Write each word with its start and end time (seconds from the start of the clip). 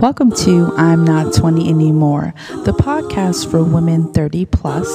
Welcome 0.00 0.30
to 0.36 0.74
I'm 0.76 1.06
Not 1.06 1.32
20 1.32 1.70
Anymore, 1.70 2.34
the 2.66 2.72
podcast 2.72 3.50
for 3.50 3.64
women 3.64 4.12
30 4.12 4.44
plus. 4.44 4.86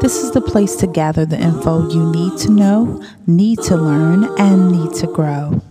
This 0.00 0.16
is 0.24 0.32
the 0.32 0.40
place 0.40 0.74
to 0.76 0.88
gather 0.88 1.24
the 1.24 1.40
info 1.40 1.88
you 1.88 2.10
need 2.10 2.36
to 2.40 2.50
know, 2.50 3.00
need 3.28 3.60
to 3.60 3.76
learn, 3.76 4.24
and 4.40 4.72
need 4.72 4.92
to 4.94 5.06
grow. 5.06 5.62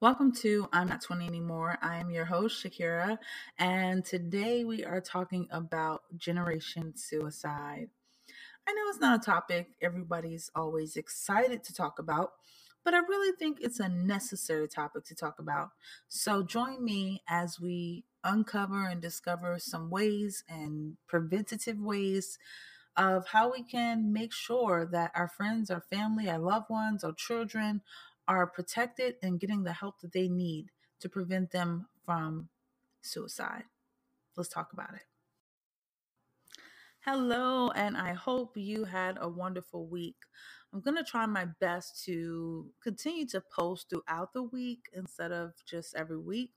Welcome 0.00 0.32
to 0.38 0.68
I'm 0.72 0.88
Not 0.88 1.02
20 1.02 1.28
Anymore. 1.28 1.78
I 1.82 1.98
am 1.98 2.10
your 2.10 2.24
host, 2.24 2.64
Shakira, 2.64 3.16
and 3.60 4.04
today 4.04 4.64
we 4.64 4.84
are 4.84 5.00
talking 5.00 5.46
about 5.52 6.02
generation 6.16 6.94
suicide. 6.96 7.90
I 8.68 8.72
know 8.72 8.82
it's 8.88 9.00
not 9.00 9.22
a 9.22 9.24
topic 9.24 9.68
everybody's 9.80 10.50
always 10.56 10.96
excited 10.96 11.62
to 11.62 11.72
talk 11.72 12.00
about 12.00 12.32
but 12.86 12.94
I 12.94 12.98
really 12.98 13.36
think 13.36 13.58
it's 13.60 13.80
a 13.80 13.88
necessary 13.88 14.68
topic 14.68 15.04
to 15.06 15.14
talk 15.16 15.40
about. 15.40 15.70
So 16.06 16.44
join 16.44 16.84
me 16.84 17.20
as 17.28 17.58
we 17.58 18.04
uncover 18.22 18.86
and 18.86 19.02
discover 19.02 19.58
some 19.58 19.90
ways 19.90 20.44
and 20.48 20.96
preventative 21.08 21.80
ways 21.80 22.38
of 22.96 23.26
how 23.26 23.50
we 23.50 23.64
can 23.64 24.12
make 24.12 24.32
sure 24.32 24.88
that 24.92 25.10
our 25.16 25.26
friends, 25.26 25.68
our 25.68 25.82
family, 25.90 26.30
our 26.30 26.38
loved 26.38 26.70
ones, 26.70 27.02
our 27.02 27.12
children 27.12 27.80
are 28.28 28.46
protected 28.46 29.16
and 29.20 29.40
getting 29.40 29.64
the 29.64 29.72
help 29.72 30.00
that 30.00 30.12
they 30.12 30.28
need 30.28 30.66
to 31.00 31.08
prevent 31.08 31.50
them 31.50 31.88
from 32.04 32.50
suicide. 33.02 33.64
Let's 34.36 34.48
talk 34.48 34.72
about 34.72 34.94
it. 34.94 35.02
Hello, 37.04 37.70
and 37.70 37.96
I 37.96 38.14
hope 38.14 38.56
you 38.56 38.84
had 38.84 39.18
a 39.20 39.28
wonderful 39.28 39.86
week. 39.86 40.16
I'm 40.72 40.80
going 40.80 40.96
to 40.98 41.04
try 41.04 41.26
my 41.26 41.46
best 41.60 42.04
to 42.06 42.70
continue 42.82 43.26
to 43.28 43.42
post 43.42 43.90
throughout 43.90 44.34
the 44.34 44.42
week 44.44 44.90
instead 44.94 45.32
of 45.32 45.54
just 45.66 45.96
every 45.96 46.18
week 46.18 46.52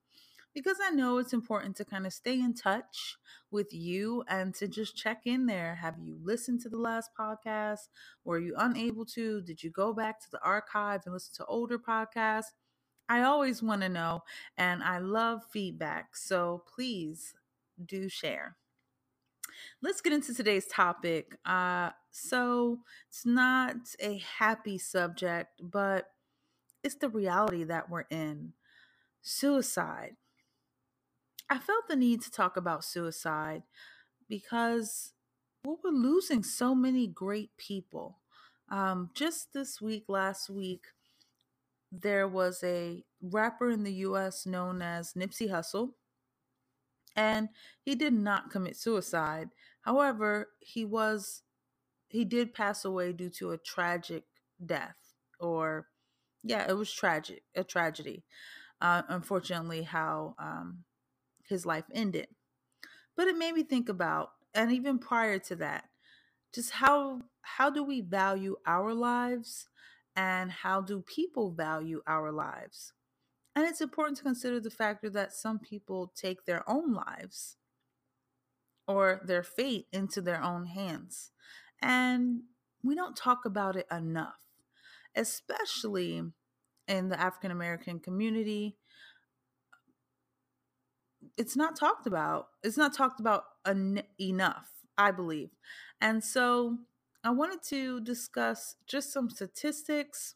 because 0.54 0.78
I 0.84 0.92
know 0.92 1.20
it's 1.20 1.34
important 1.34 1.78
to 1.78 1.86
kind 1.86 2.08
of 2.08 2.14
stay 2.14 2.36
in 2.40 2.54
touch 2.56 3.18
with 3.52 3.74
you 3.74 4.24
and 4.28 4.54
to 4.56 4.68
just 4.68 4.98
check 4.98 5.22
in 5.26 5.48
there. 5.48 5.76
Have 5.76 6.00
you 6.00 6.18
listened 6.24 6.62
to 6.62 6.70
the 6.70 6.78
last 6.80 7.12
podcast? 7.20 7.90
Were 8.26 8.40
you 8.40 8.56
unable 8.58 9.06
to? 9.08 9.42
Did 9.42 9.64
you 9.64 9.72
go 9.72 9.94
back 9.94 10.22
to 10.22 10.32
the 10.32 10.42
archive 10.44 11.04
and 11.06 11.14
listen 11.14 11.36
to 11.38 11.46
older 11.48 11.80
podcasts? 11.80 12.54
I 13.10 13.24
always 13.24 13.64
want 13.64 13.82
to 13.84 13.90
know 13.90 14.24
and 14.58 14.84
I 14.84 15.00
love 15.00 15.42
feedback. 15.52 16.16
So 16.18 16.64
please 16.76 17.34
do 17.86 18.10
share 18.10 18.56
let's 19.84 20.02
get 20.02 20.14
into 20.14 20.34
today's 20.36 20.68
topic. 20.68 21.38
Uh, 21.46 21.92
so, 22.12 22.80
it's 23.10 23.26
not 23.26 23.76
a 24.00 24.18
happy 24.38 24.78
subject, 24.78 25.62
but 25.62 26.12
it's 26.84 26.96
the 26.96 27.10
reality 27.10 27.64
that 27.64 27.90
we're 27.90 28.06
in 28.10 28.54
suicide. 29.22 30.16
I 31.50 31.60
felt 31.60 31.88
the 31.88 31.96
need 31.96 32.22
to 32.22 32.32
talk 32.32 32.58
about 32.58 32.84
suicide 32.84 33.64
because 34.28 35.14
well, 35.66 35.80
we're 35.84 35.92
losing 35.92 36.44
so 36.44 36.74
many 36.76 37.08
great 37.08 37.50
people. 37.58 38.20
Um, 38.72 39.10
just 39.14 39.52
this 39.54 39.82
week, 39.82 40.06
last 40.08 40.50
week, 40.50 40.86
there 41.92 42.28
was 42.28 42.64
a 42.64 43.04
rapper 43.22 43.70
in 43.72 43.84
the 43.84 43.94
US 43.94 44.46
known 44.46 44.82
as 44.82 45.14
Nipsey 45.14 45.50
Hussle 45.50 45.94
and 47.16 47.50
he 47.82 47.96
did 47.96 48.14
not 48.14 48.52
commit 48.52 48.78
suicide. 48.78 49.50
However, 49.82 50.50
he 50.60 50.86
was 50.86 51.42
he 52.10 52.26
did 52.26 52.54
pass 52.54 52.86
away 52.86 53.14
due 53.14 53.30
to 53.32 53.52
a 53.52 53.58
tragic 53.58 54.26
death 54.66 54.98
or 55.40 55.88
yeah, 56.44 56.70
it 56.70 56.74
was 56.74 56.92
tragic, 56.92 57.44
a 57.56 57.64
tragedy. 57.64 58.24
Uh, 58.82 59.04
unfortunately, 59.10 59.84
how 59.84 60.36
um, 60.40 60.86
his 61.44 61.66
life 61.66 61.86
ended. 61.94 62.28
But 63.16 63.28
it 63.28 63.38
made 63.38 63.54
me 63.54 63.64
think 63.64 63.90
about, 63.90 64.32
and 64.54 64.72
even 64.72 65.00
prior 65.00 65.40
to 65.40 65.56
that, 65.58 65.86
just 66.54 66.72
how 66.72 67.22
how 67.42 67.70
do 67.70 67.84
we 67.84 68.02
value 68.02 68.56
our 68.66 68.94
lives, 68.94 69.68
and 70.16 70.52
how 70.52 70.82
do 70.82 71.02
people 71.02 71.52
value 71.52 72.02
our 72.08 72.32
lives? 72.32 72.94
And 73.56 73.66
it's 73.68 73.82
important 73.82 74.18
to 74.18 74.24
consider 74.24 74.60
the 74.60 74.72
factor 74.72 75.10
that 75.12 75.34
some 75.34 75.60
people 75.60 76.14
take 76.16 76.46
their 76.46 76.68
own 76.70 76.94
lives 76.94 77.58
or 78.88 79.22
their 79.26 79.44
fate 79.44 79.88
into 79.92 80.22
their 80.22 80.42
own 80.44 80.66
hands. 80.66 81.32
And 81.82 82.42
we 82.84 82.96
don't 82.96 83.16
talk 83.16 83.46
about 83.46 83.76
it 83.76 83.88
enough, 83.92 84.40
especially 85.16 86.24
in 86.88 87.10
the 87.10 87.20
African 87.20 87.52
American 87.52 88.00
community. 88.00 88.78
It's 91.38 91.56
not 91.56 91.76
talked 91.76 92.08
about. 92.08 92.48
It's 92.64 92.78
not 92.78 92.94
talked 92.94 93.20
about 93.20 93.44
en- 93.66 94.04
enough, 94.20 94.70
I 94.98 95.12
believe. 95.12 95.50
And 96.02 96.24
so 96.24 96.78
I 97.24 97.32
wanted 97.32 97.62
to 97.70 98.02
discuss 98.02 98.76
just 98.88 99.12
some 99.12 99.30
statistics 99.30 100.36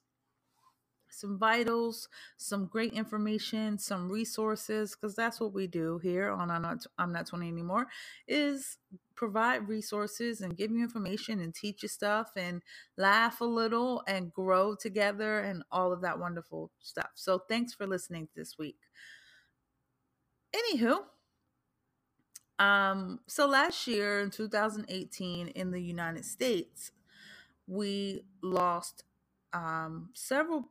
some 1.14 1.38
vitals, 1.40 2.10
some 2.38 2.66
great 2.66 2.94
information, 2.94 3.78
some 3.78 4.10
resources, 4.12 4.96
because 4.96 5.16
that's 5.16 5.40
what 5.40 5.54
we 5.54 5.68
do 5.68 6.00
here 6.00 6.32
on 6.32 6.52
I'm 6.52 6.62
Not, 6.64 6.86
I'm 6.98 7.14
Not 7.14 7.28
20 7.28 7.48
Anymore, 7.48 7.88
is 8.28 8.78
provide 9.16 9.68
resources 9.68 10.42
and 10.42 10.58
give 10.58 10.72
you 10.72 10.82
information 10.82 11.40
and 11.40 11.54
teach 11.54 11.84
you 11.84 11.90
stuff 11.90 12.32
and 12.36 12.62
laugh 12.98 13.42
a 13.42 13.46
little 13.46 14.04
and 14.08 14.34
grow 14.34 14.76
together 14.76 15.40
and 15.40 15.64
all 15.72 15.94
of 15.94 16.02
that 16.02 16.20
wonderful 16.20 16.72
stuff. 16.80 17.12
So 17.16 17.40
thanks 17.48 17.74
for 17.74 17.88
listening 17.88 18.28
this 18.36 18.58
week. 18.58 18.78
Anywho, 20.56 21.00
um, 22.60 23.20
so 23.28 23.48
last 23.48 23.88
year 23.88 24.22
in 24.22 24.30
2018 24.30 25.50
in 25.50 25.72
the 25.72 25.82
United 25.82 26.26
States, 26.26 26.92
we 27.68 28.26
lost 28.42 29.04
um, 29.54 30.10
several 30.14 30.70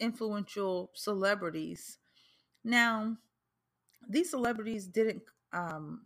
influential 0.00 0.90
celebrities. 0.94 1.98
Now, 2.64 3.16
these 4.08 4.30
celebrities 4.30 4.86
didn't 4.86 5.22
um, 5.52 6.02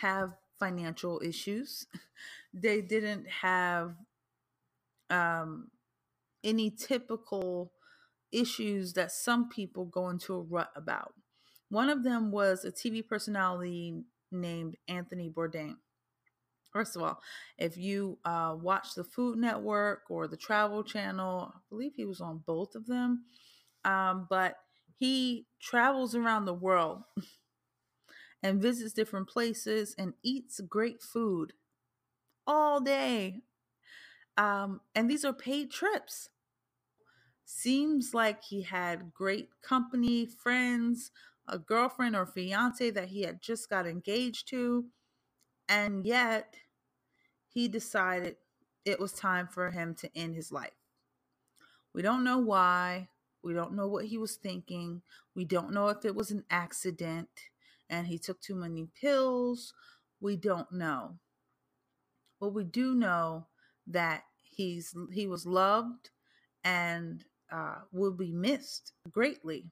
have 0.00 0.32
financial 0.58 1.20
issues. 1.24 1.86
They 2.52 2.80
didn't 2.80 3.28
have 3.28 3.94
um, 5.08 5.68
any 6.44 6.70
typical 6.70 7.72
issues 8.32 8.94
that 8.94 9.12
some 9.12 9.48
people 9.48 9.84
go 9.84 10.08
into 10.08 10.34
a 10.34 10.40
rut 10.40 10.70
about. 10.76 11.14
One 11.68 11.88
of 11.88 12.04
them 12.04 12.30
was 12.30 12.64
a 12.64 12.72
TV 12.72 13.06
personality 13.06 14.02
named 14.30 14.76
Anthony 14.88 15.28
Bourdain. 15.30 15.76
First 16.72 16.96
of 16.96 17.02
all, 17.02 17.20
if 17.58 17.76
you 17.76 18.18
uh, 18.24 18.56
watch 18.60 18.94
the 18.94 19.04
Food 19.04 19.38
Network 19.38 20.02
or 20.08 20.28
the 20.28 20.36
Travel 20.36 20.84
Channel, 20.84 21.52
I 21.54 21.58
believe 21.68 21.94
he 21.96 22.04
was 22.04 22.20
on 22.20 22.42
both 22.46 22.74
of 22.74 22.86
them. 22.86 23.24
Um, 23.84 24.26
but 24.30 24.56
he 24.98 25.46
travels 25.60 26.14
around 26.14 26.44
the 26.44 26.54
world 26.54 27.02
and 28.42 28.62
visits 28.62 28.92
different 28.92 29.28
places 29.28 29.94
and 29.98 30.14
eats 30.22 30.60
great 30.60 31.02
food 31.02 31.54
all 32.46 32.80
day. 32.80 33.42
Um, 34.36 34.80
and 34.94 35.10
these 35.10 35.24
are 35.24 35.32
paid 35.32 35.70
trips. 35.70 36.30
Seems 37.44 38.14
like 38.14 38.44
he 38.44 38.62
had 38.62 39.12
great 39.12 39.48
company, 39.62 40.26
friends, 40.26 41.10
a 41.48 41.58
girlfriend 41.58 42.14
or 42.14 42.26
fiance 42.26 42.90
that 42.90 43.08
he 43.08 43.22
had 43.22 43.42
just 43.42 43.68
got 43.68 43.86
engaged 43.86 44.48
to 44.48 44.86
and 45.70 46.04
yet, 46.04 46.56
he 47.48 47.68
decided 47.68 48.36
it 48.84 49.00
was 49.00 49.12
time 49.12 49.46
for 49.48 49.70
him 49.70 49.94
to 49.96 50.10
end 50.16 50.34
his 50.34 50.52
life. 50.52 50.72
We 51.94 52.02
don't 52.02 52.24
know 52.24 52.38
why. 52.38 53.08
We 53.42 53.54
don't 53.54 53.74
know 53.74 53.86
what 53.88 54.06
he 54.06 54.18
was 54.18 54.36
thinking. 54.36 55.02
We 55.34 55.44
don't 55.44 55.72
know 55.72 55.88
if 55.88 56.04
it 56.04 56.14
was 56.14 56.30
an 56.30 56.44
accident 56.50 57.28
and 57.88 58.06
he 58.06 58.18
took 58.18 58.40
too 58.40 58.54
many 58.54 58.88
pills. 59.00 59.72
We 60.20 60.36
don't 60.36 60.70
know. 60.72 61.18
But 62.40 62.50
we 62.50 62.64
do 62.64 62.94
know 62.94 63.46
that 63.86 64.24
he's 64.42 64.94
he 65.12 65.26
was 65.26 65.46
loved 65.46 66.10
and 66.64 67.24
uh, 67.50 67.76
will 67.92 68.12
be 68.12 68.32
missed 68.32 68.92
greatly. 69.10 69.66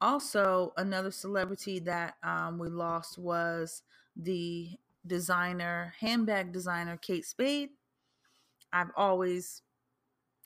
Also, 0.00 0.72
another 0.76 1.10
celebrity 1.10 1.78
that 1.80 2.16
um, 2.22 2.58
we 2.58 2.68
lost 2.68 3.18
was 3.18 3.82
the 4.16 4.70
designer, 5.08 5.94
handbag 6.00 6.52
designer, 6.52 6.98
Kate 6.98 7.24
Spade. 7.26 7.70
I've 8.72 8.90
always, 8.96 9.62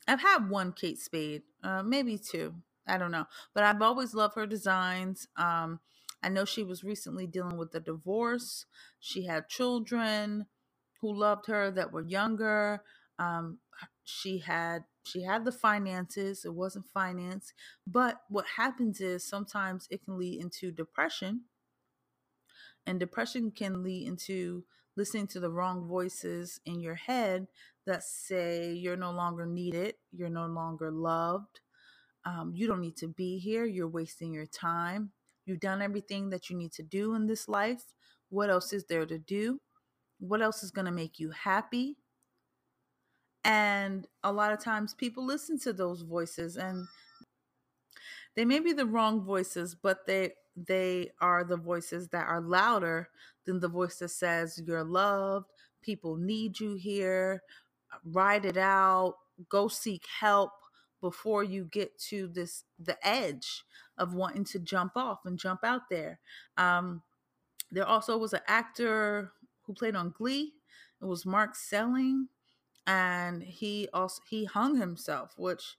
I've 0.08 0.22
had 0.22 0.50
one 0.50 0.72
Kate 0.72 0.98
Spade, 1.00 1.42
uh, 1.64 1.82
maybe 1.82 2.18
two. 2.18 2.54
I 2.88 2.98
don't 2.98 3.12
know, 3.12 3.26
but 3.54 3.64
I've 3.64 3.82
always 3.82 4.14
loved 4.14 4.36
her 4.36 4.46
designs. 4.46 5.28
Um, 5.36 5.80
I 6.22 6.28
know 6.30 6.44
she 6.44 6.64
was 6.64 6.84
recently 6.84 7.26
dealing 7.26 7.56
with 7.58 7.74
a 7.74 7.80
divorce. 7.80 8.66
She 9.00 9.26
had 9.26 9.48
children 9.48 10.46
who 11.00 11.14
loved 11.14 11.46
her 11.46 11.70
that 11.72 11.92
were 11.92 12.02
younger. 12.02 12.82
Um, 13.18 13.58
she 14.04 14.38
had 14.40 14.84
she 15.04 15.22
had 15.22 15.44
the 15.44 15.52
finances, 15.52 16.44
it 16.44 16.54
wasn't 16.54 16.86
finance. 16.94 17.54
But 17.86 18.22
what 18.28 18.46
happens 18.56 19.00
is 19.00 19.24
sometimes 19.28 19.88
it 19.90 20.04
can 20.04 20.18
lead 20.18 20.40
into 20.42 20.72
depression. 20.72 21.42
And 22.86 22.98
depression 22.98 23.50
can 23.50 23.82
lead 23.82 24.06
into 24.08 24.64
listening 24.96 25.26
to 25.28 25.40
the 25.40 25.50
wrong 25.50 25.86
voices 25.86 26.60
in 26.64 26.80
your 26.80 26.94
head 26.94 27.46
that 27.86 28.02
say 28.02 28.72
you're 28.72 28.96
no 28.96 29.12
longer 29.12 29.46
needed, 29.46 29.94
you're 30.12 30.28
no 30.28 30.46
longer 30.46 30.90
loved, 30.90 31.60
um, 32.24 32.52
you 32.54 32.66
don't 32.66 32.80
need 32.80 32.96
to 32.98 33.08
be 33.08 33.38
here, 33.38 33.64
you're 33.64 33.88
wasting 33.88 34.32
your 34.32 34.46
time, 34.46 35.12
you've 35.46 35.60
done 35.60 35.82
everything 35.82 36.30
that 36.30 36.50
you 36.50 36.56
need 36.56 36.72
to 36.72 36.82
do 36.82 37.14
in 37.14 37.26
this 37.26 37.48
life. 37.48 37.84
What 38.28 38.50
else 38.50 38.72
is 38.72 38.84
there 38.84 39.06
to 39.06 39.18
do? 39.18 39.60
What 40.18 40.42
else 40.42 40.62
is 40.62 40.70
going 40.70 40.84
to 40.86 40.92
make 40.92 41.18
you 41.18 41.30
happy? 41.30 41.96
And 43.44 44.06
a 44.22 44.32
lot 44.32 44.52
of 44.52 44.60
times 44.62 44.92
people 44.92 45.24
listen 45.24 45.58
to 45.60 45.72
those 45.72 46.02
voices 46.02 46.56
and 46.56 46.86
they 48.36 48.44
may 48.44 48.60
be 48.60 48.72
the 48.72 48.86
wrong 48.86 49.22
voices, 49.22 49.74
but 49.74 50.06
they 50.06 50.32
they 50.56 51.10
are 51.20 51.44
the 51.44 51.56
voices 51.56 52.08
that 52.08 52.26
are 52.26 52.40
louder 52.40 53.08
than 53.44 53.60
the 53.60 53.68
voice 53.68 53.96
that 53.96 54.10
says 54.10 54.62
you're 54.66 54.84
loved, 54.84 55.46
people 55.82 56.16
need 56.16 56.60
you 56.60 56.74
here, 56.74 57.42
ride 58.04 58.44
it 58.44 58.56
out, 58.56 59.14
go 59.48 59.68
seek 59.68 60.04
help 60.20 60.52
before 61.00 61.42
you 61.42 61.64
get 61.64 61.98
to 61.98 62.28
this 62.28 62.64
the 62.78 62.96
edge 63.06 63.64
of 63.96 64.14
wanting 64.14 64.44
to 64.44 64.58
jump 64.58 64.92
off 64.96 65.20
and 65.24 65.38
jump 65.38 65.60
out 65.64 65.82
there. 65.90 66.18
Um, 66.56 67.02
there 67.70 67.86
also 67.86 68.18
was 68.18 68.32
an 68.32 68.40
actor 68.46 69.32
who 69.62 69.72
played 69.72 69.94
on 69.96 70.14
Glee. 70.16 70.54
It 71.00 71.06
was 71.06 71.24
Mark 71.24 71.54
Salling, 71.54 72.28
and 72.86 73.42
he 73.42 73.88
also 73.92 74.22
he 74.28 74.44
hung 74.44 74.76
himself, 74.76 75.34
which 75.38 75.76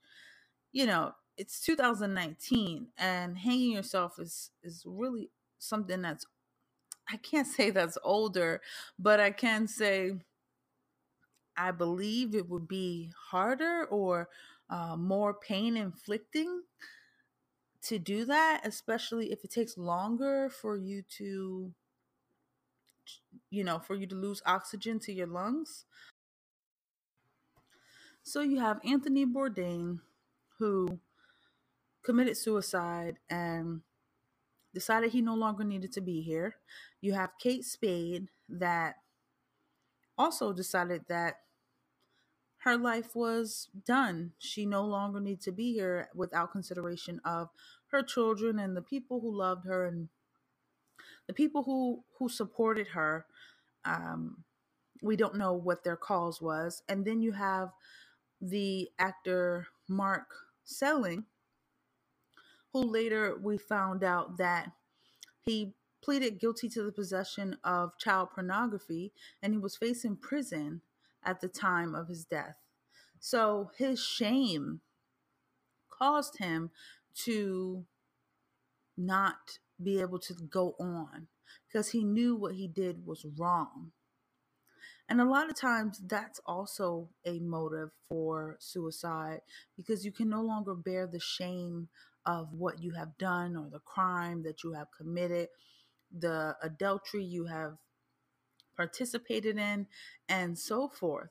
you 0.72 0.86
know 0.86 1.14
it's 1.42 1.60
2019, 1.62 2.90
and 3.00 3.38
hanging 3.38 3.72
yourself 3.72 4.20
is 4.20 4.52
is 4.64 4.84
really 4.86 5.32
something 5.58 6.04
that's 6.04 6.26
I 7.12 7.18
can't 7.18 7.48
say 7.48 7.72
that's 7.72 7.98
older, 8.04 8.62
but 9.00 9.20
I 9.20 9.32
can 9.32 9.68
say 9.68 10.14
I 11.58 11.72
believe 11.72 12.36
it 12.36 12.48
would 12.48 12.68
be 12.68 13.12
harder 13.32 13.86
or 13.86 14.30
uh, 14.70 14.96
more 14.96 15.34
pain 15.34 15.78
inflicting 15.78 16.62
to 17.84 17.98
do 17.98 18.26
that, 18.26 18.62
especially 18.64 19.32
if 19.32 19.44
it 19.44 19.52
takes 19.52 19.78
longer 19.78 20.50
for 20.50 20.78
you 20.78 21.04
to, 21.18 21.74
you 23.50 23.64
know, 23.64 23.80
for 23.80 23.96
you 23.96 24.06
to 24.08 24.16
lose 24.16 24.44
oxygen 24.46 25.00
to 25.00 25.12
your 25.12 25.28
lungs. 25.28 25.86
So 28.24 28.42
you 28.42 28.60
have 28.60 28.80
Anthony 28.86 29.26
Bourdain, 29.26 30.00
who 30.60 31.00
committed 32.04 32.38
suicide 32.38 33.18
and 33.30 33.82
decided 34.74 35.12
he 35.12 35.22
no 35.22 35.36
longer 35.36 35.64
needed 35.64 35.92
to 35.94 36.02
be 36.02 36.22
here. 36.22 36.56
You 37.02 37.14
have 37.14 37.38
Kate 37.40 37.66
Spade, 37.66 38.30
that 38.50 38.96
also 40.18 40.54
decided 40.54 41.04
that 41.08 41.36
her 42.60 42.78
life 42.78 43.16
was 43.16 43.70
done. 43.86 44.34
She 44.38 44.66
no 44.66 44.84
longer 44.84 45.20
needed 45.20 45.42
to 45.42 45.52
be 45.52 45.74
here 45.74 46.10
without 46.14 46.52
consideration 46.52 47.20
of 47.26 47.50
her 47.88 48.04
children 48.04 48.60
and 48.60 48.78
the 48.78 48.82
people 48.82 49.20
who 49.20 49.36
loved 49.36 49.66
her 49.66 49.86
and 49.86 50.10
the 51.28 51.34
people 51.34 51.64
who 51.64 52.04
who 52.20 52.30
supported 52.30 52.90
her. 52.90 53.26
Um, 53.84 54.44
we 55.02 55.16
don't 55.16 55.38
know 55.38 55.54
what 55.54 55.84
their 55.84 55.96
cause 55.96 56.40
was, 56.40 56.84
and 56.88 57.04
then 57.04 57.22
you 57.22 57.32
have 57.32 57.70
the 58.40 58.90
actor 59.00 59.68
Mark 59.88 60.28
Salling, 60.64 61.26
who 62.74 62.82
later 62.82 63.38
we 63.42 63.58
found 63.58 64.04
out 64.04 64.38
that 64.38 64.72
he 65.46 65.74
pleaded 66.02 66.40
guilty 66.40 66.68
to 66.70 66.84
the 66.84 66.92
possession 66.92 67.58
of 67.64 67.98
child 67.98 68.30
pornography 68.34 69.12
and 69.42 69.54
he 69.54 69.60
was 69.60 69.76
facing 69.76 70.16
prison 70.16 70.82
at 71.24 71.42
the 71.42 71.48
time 71.48 71.94
of 71.94 72.08
his 72.08 72.26
death. 72.26 72.58
So 73.20 73.72
his 73.78 74.04
shame 74.04 74.82
caused 75.90 76.40
him 76.40 76.72
to 77.26 77.86
not 78.98 79.60
be 79.82 80.00
able 80.00 80.20
to 80.20 80.34
go 80.34 80.76
on 80.80 81.28
because 81.68 81.90
he 81.90 82.04
knew 82.04 82.36
what 82.36 82.56
he 82.56 82.68
did 82.68 83.06
was 83.06 83.26
wrong. 83.38 83.92
And 85.10 85.20
a 85.20 85.26
lot 85.26 85.50
of 85.50 85.60
times 85.60 86.02
that's 86.06 86.40
also 86.46 87.10
a 87.26 87.40
motive 87.40 87.90
for 88.08 88.56
suicide 88.60 89.42
because 89.76 90.06
you 90.06 90.12
can 90.12 90.30
no 90.30 90.42
longer 90.42 90.74
bear 90.74 91.06
the 91.06 91.20
shame 91.20 91.90
of 92.26 92.54
what 92.54 92.82
you 92.82 92.92
have 92.92 93.18
done 93.18 93.56
or 93.56 93.70
the 93.70 93.80
crime 93.80 94.44
that 94.44 94.64
you 94.64 94.74
have 94.74 94.88
committed, 94.96 95.50
the 96.16 96.56
adultery 96.62 97.24
you 97.24 97.46
have 97.46 97.78
participated 98.76 99.58
in, 99.58 99.88
and 100.30 100.58
so 100.58 100.88
forth. 100.88 101.30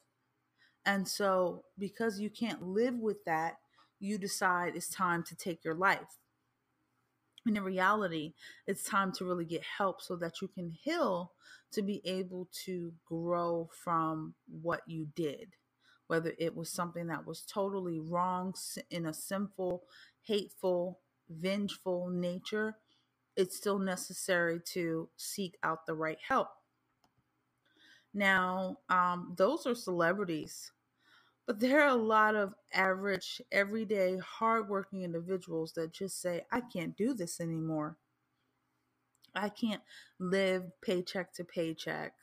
And 0.84 1.06
so, 1.06 1.64
because 1.78 2.20
you 2.20 2.30
can't 2.30 2.62
live 2.62 2.98
with 2.98 3.24
that, 3.26 3.56
you 3.98 4.18
decide 4.18 4.74
it's 4.74 4.88
time 4.88 5.22
to 5.24 5.36
take 5.36 5.64
your 5.64 5.74
life. 5.74 6.18
And 7.46 7.56
in 7.56 7.62
reality, 7.62 8.34
it's 8.66 8.82
time 8.82 9.12
to 9.12 9.24
really 9.24 9.44
get 9.44 9.62
help 9.62 10.00
so 10.00 10.16
that 10.16 10.40
you 10.40 10.48
can 10.48 10.70
heal 10.70 11.32
to 11.72 11.82
be 11.82 12.00
able 12.04 12.48
to 12.64 12.92
grow 13.06 13.70
from 13.84 14.34
what 14.46 14.80
you 14.86 15.08
did. 15.14 15.54
Whether 16.10 16.34
it 16.40 16.56
was 16.56 16.68
something 16.68 17.06
that 17.06 17.24
was 17.24 17.42
totally 17.42 18.00
wrong 18.00 18.52
in 18.90 19.06
a 19.06 19.14
sinful, 19.14 19.84
hateful, 20.22 20.98
vengeful 21.30 22.08
nature, 22.10 22.78
it's 23.36 23.56
still 23.56 23.78
necessary 23.78 24.60
to 24.72 25.08
seek 25.16 25.56
out 25.62 25.86
the 25.86 25.94
right 25.94 26.18
help. 26.26 26.48
Now, 28.12 28.78
um, 28.88 29.34
those 29.36 29.68
are 29.68 29.76
celebrities, 29.76 30.72
but 31.46 31.60
there 31.60 31.80
are 31.82 31.90
a 31.90 31.94
lot 31.94 32.34
of 32.34 32.54
average, 32.74 33.40
everyday, 33.52 34.18
hardworking 34.18 35.02
individuals 35.02 35.74
that 35.74 35.92
just 35.92 36.20
say, 36.20 36.42
I 36.50 36.60
can't 36.60 36.96
do 36.96 37.14
this 37.14 37.40
anymore. 37.40 37.98
I 39.32 39.48
can't 39.48 39.82
live 40.18 40.64
paycheck 40.82 41.32
to 41.34 41.44
paycheck. 41.44 42.14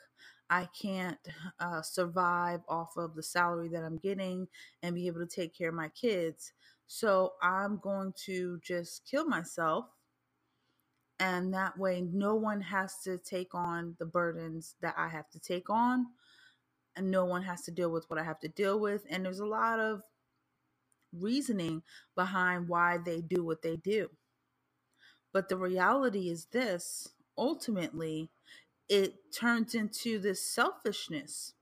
I 0.50 0.70
can't 0.80 1.20
uh, 1.60 1.82
survive 1.82 2.62
off 2.70 2.98
of 2.98 3.16
the 3.16 3.24
salary 3.24 3.70
that 3.70 3.84
I'm 3.84 3.98
getting 3.98 4.48
and 4.84 4.96
be 4.96 5.08
able 5.08 5.22
to 5.22 5.28
take 5.28 5.58
care 5.58 5.70
of 5.70 5.76
my 5.76 5.90
kids. 5.90 6.54
So 6.88 7.34
I'm 7.42 7.80
going 7.80 8.14
to 8.26 8.60
just 8.64 9.06
kill 9.10 9.26
myself 9.28 9.88
and 11.20 11.54
that 11.54 11.78
way 11.78 12.02
no 12.02 12.36
one 12.36 12.62
has 12.62 12.98
to 13.04 13.18
take 13.18 13.56
on 13.56 13.96
the 14.00 14.06
burdens 14.06 14.76
that 14.82 14.96
I 14.98 15.08
have 15.10 15.30
to 15.32 15.40
take 15.40 15.70
on 15.70 16.08
and 16.96 17.12
no 17.12 17.26
one 17.26 17.44
has 17.44 17.64
to 17.64 17.72
deal 17.72 17.92
with 17.92 18.10
what 18.10 18.20
I 18.20 18.24
have 18.24 18.40
to 18.42 18.48
deal 18.50 18.80
with 18.80 19.06
and 19.10 19.26
there's 19.26 19.40
a 19.40 19.46
lot 19.46 19.80
of 19.80 20.04
reasoning 21.14 21.84
behind 22.16 22.70
why 22.70 22.98
they 23.00 23.22
do 23.22 23.44
what 23.44 23.62
they 23.64 23.78
do 23.78 24.10
but 25.34 25.50
the 25.50 25.58
reality 25.58 26.30
is 26.30 26.48
this 26.52 27.10
ultimately 27.38 28.30
it 28.90 29.34
turns 29.34 29.76
into 29.76 30.20
this 30.20 30.42
selfishness. 30.42 31.54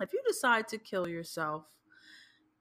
If 0.00 0.12
you 0.12 0.22
decide 0.26 0.68
to 0.68 0.78
kill 0.78 1.08
yourself 1.08 1.66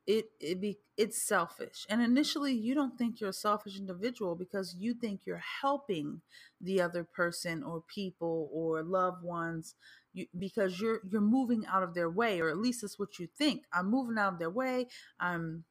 it 0.08 0.32
it 0.40 0.60
be 0.60 0.80
it's 0.98 1.22
selfish. 1.22 1.86
And 1.88 2.02
initially 2.02 2.54
you 2.54 2.74
don't 2.74 2.98
think 2.98 3.22
you're 3.22 3.30
a 3.30 3.34
selfish 3.34 3.78
individual 3.78 4.36
because 4.36 4.76
you 4.78 4.94
think 4.96 5.22
you're 5.26 5.44
helping 5.62 6.22
the 6.60 6.82
other 6.82 7.04
person 7.04 7.62
or 7.64 7.82
people 7.82 8.50
or 8.52 8.82
loved 8.84 9.24
ones 9.24 9.76
you, 10.14 10.26
because 10.38 10.82
you're 10.82 11.02
you're 11.10 11.22
moving 11.22 11.66
out 11.68 11.84
of 11.84 11.94
their 11.94 12.10
way 12.10 12.42
or 12.42 12.50
at 12.50 12.58
least 12.58 12.82
that's 12.82 12.98
what 12.98 13.20
you 13.20 13.28
think. 13.38 13.66
I'm 13.72 13.90
moving 13.92 14.18
out 14.18 14.34
of 14.34 14.40
their 14.40 14.50
way. 14.50 14.88
I'm 15.20 15.66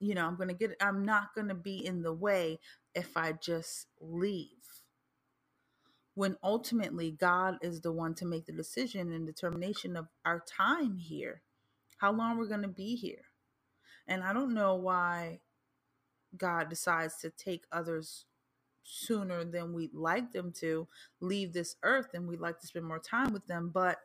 you 0.00 0.14
know 0.14 0.26
i'm 0.26 0.36
gonna 0.36 0.52
get 0.54 0.76
i'm 0.80 1.04
not 1.04 1.34
gonna 1.34 1.54
be 1.54 1.84
in 1.86 2.02
the 2.02 2.12
way 2.12 2.58
if 2.94 3.16
i 3.16 3.32
just 3.32 3.86
leave 4.00 4.61
when 6.14 6.36
ultimately 6.42 7.10
god 7.10 7.56
is 7.62 7.80
the 7.80 7.92
one 7.92 8.14
to 8.14 8.26
make 8.26 8.46
the 8.46 8.52
decision 8.52 9.12
and 9.12 9.26
determination 9.26 9.96
of 9.96 10.08
our 10.24 10.42
time 10.46 10.96
here 10.98 11.42
how 12.02 12.10
long 12.10 12.36
we're 12.36 12.48
going 12.48 12.62
to 12.62 12.68
be 12.68 12.96
here. 12.96 13.22
And 14.08 14.24
I 14.24 14.32
don't 14.32 14.54
know 14.54 14.74
why 14.74 15.38
God 16.36 16.68
decides 16.68 17.18
to 17.18 17.30
take 17.30 17.62
others 17.70 18.24
sooner 18.82 19.44
than 19.44 19.72
we'd 19.72 19.94
like 19.94 20.32
them 20.32 20.50
to 20.58 20.88
leave 21.20 21.52
this 21.52 21.76
earth 21.84 22.08
and 22.12 22.26
we'd 22.26 22.40
like 22.40 22.58
to 22.58 22.66
spend 22.66 22.86
more 22.86 22.98
time 22.98 23.32
with 23.32 23.46
them. 23.46 23.70
But 23.72 23.98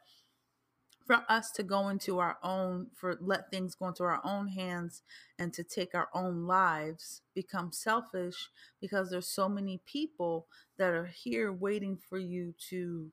for 1.08 1.24
us 1.30 1.52
to 1.52 1.64
go 1.64 1.88
into 1.88 2.20
our 2.20 2.38
own, 2.44 2.88
for 2.96 3.18
let 3.22 3.50
things 3.50 3.76
go 3.76 3.88
into 3.88 4.04
our 4.04 4.22
own 4.26 4.50
hands 4.50 5.02
and 5.40 5.54
to 5.54 5.64
take 5.64 5.96
our 5.96 6.10
own 6.14 6.46
lives 6.46 7.22
become 7.34 7.72
selfish 7.72 8.50
because 8.82 9.10
there's 9.10 9.28
so 9.30 9.50
many 9.50 9.82
people 9.86 10.48
that 10.78 10.94
are 10.94 11.06
here 11.08 11.52
waiting 11.52 11.98
for 11.98 12.18
you 12.20 12.54
to 12.70 13.12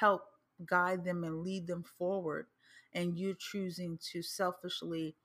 help 0.00 0.22
guide 0.64 1.04
them 1.04 1.24
and 1.24 1.42
lead 1.42 1.66
them 1.66 1.84
forward. 1.98 2.46
And 2.94 3.18
you're 3.18 3.34
choosing 3.34 3.98
to 4.12 4.22
selfishly 4.22 5.16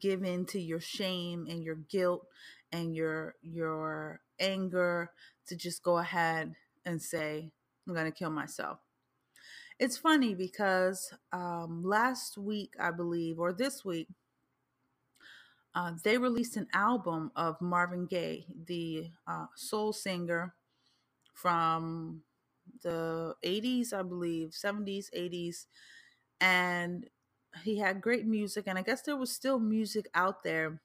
give 0.00 0.24
in 0.24 0.46
to 0.46 0.60
your 0.60 0.80
shame 0.80 1.46
and 1.48 1.62
your 1.62 1.76
guilt 1.76 2.26
and 2.72 2.96
your 2.96 3.36
your 3.42 4.20
anger 4.40 5.12
to 5.46 5.56
just 5.56 5.82
go 5.82 5.98
ahead 5.98 6.54
and 6.84 7.00
say 7.00 7.52
i'm 7.86 7.94
going 7.94 8.10
to 8.10 8.16
kill 8.16 8.30
myself 8.30 8.80
it's 9.78 9.96
funny 9.98 10.34
because 10.34 11.12
um, 11.32 11.82
last 11.84 12.38
week 12.38 12.74
i 12.80 12.90
believe 12.90 13.38
or 13.38 13.52
this 13.52 13.84
week 13.84 14.08
uh, 15.74 15.92
they 16.04 16.18
released 16.18 16.56
an 16.56 16.66
album 16.72 17.30
of 17.36 17.60
marvin 17.60 18.06
gaye 18.06 18.46
the 18.66 19.10
uh, 19.26 19.46
soul 19.56 19.92
singer 19.92 20.54
from 21.34 22.22
the 22.84 23.34
80s 23.44 23.92
i 23.92 24.02
believe 24.02 24.54
70s 24.54 25.10
80s 25.14 25.66
and 26.40 27.06
he 27.64 27.78
had 27.78 28.00
great 28.02 28.26
music 28.26 28.64
and 28.68 28.78
i 28.78 28.82
guess 28.82 29.02
there 29.02 29.16
was 29.16 29.32
still 29.32 29.58
music 29.60 30.08
out 30.14 30.44
there. 30.44 30.80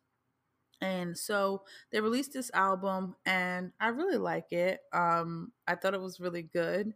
And 0.82 1.18
so 1.18 1.64
they 1.92 2.02
released 2.02 2.34
this 2.34 2.52
album 2.54 3.16
and 3.26 3.72
i 3.80 3.90
really 3.90 4.18
like 4.18 4.52
it. 4.52 4.82
Um 4.94 5.52
i 5.68 5.76
thought 5.76 5.94
it 5.96 6.02
was 6.02 6.20
really 6.20 6.44
good 6.44 6.94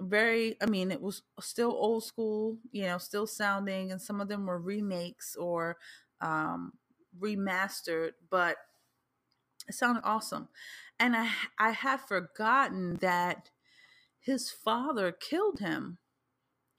very 0.00 0.56
i 0.62 0.66
mean 0.66 0.90
it 0.90 1.00
was 1.00 1.22
still 1.40 1.70
old 1.72 2.04
school 2.04 2.56
you 2.72 2.82
know 2.82 2.98
still 2.98 3.26
sounding 3.26 3.92
and 3.92 4.00
some 4.00 4.20
of 4.20 4.28
them 4.28 4.46
were 4.46 4.58
remakes 4.60 5.36
or 5.36 5.76
um 6.20 6.72
remastered 7.20 8.12
but 8.30 8.56
it 9.68 9.74
sounded 9.74 10.02
awesome 10.04 10.48
and 11.00 11.16
i 11.16 11.28
i 11.58 11.70
had 11.70 12.00
forgotten 12.00 12.96
that 12.96 13.50
his 14.20 14.50
father 14.50 15.12
killed 15.12 15.60
him 15.60 15.98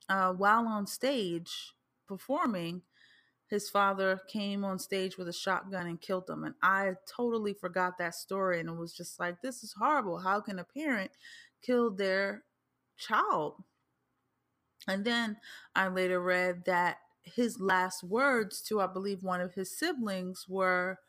uh, 0.09 0.33
while 0.33 0.67
on 0.67 0.88
stage 0.88 1.73
performing, 2.07 2.81
his 3.47 3.69
father 3.69 4.21
came 4.27 4.63
on 4.65 4.79
stage 4.79 5.17
with 5.17 5.27
a 5.29 5.33
shotgun 5.33 5.88
and 5.88 6.01
killed 6.01 6.29
him. 6.29 6.43
And 6.43 6.55
I 6.61 6.93
totally 7.07 7.53
forgot 7.53 7.97
that 7.99 8.15
story. 8.15 8.59
And 8.59 8.69
it 8.69 8.75
was 8.75 8.93
just 8.93 9.19
like, 9.19 9.41
this 9.41 9.63
is 9.63 9.73
horrible. 9.77 10.19
How 10.19 10.41
can 10.41 10.59
a 10.59 10.63
parent 10.63 11.11
kill 11.61 11.91
their 11.91 12.43
child? 12.99 13.63
And 14.87 15.05
then 15.05 15.37
I 15.75 15.87
later 15.89 16.21
read 16.21 16.65
that 16.65 16.97
his 17.23 17.59
last 17.59 18.03
words 18.03 18.61
to, 18.63 18.81
I 18.81 18.87
believe, 18.87 19.23
one 19.23 19.41
of 19.41 19.55
his 19.55 19.77
siblings 19.77 20.45
were, 20.49 20.99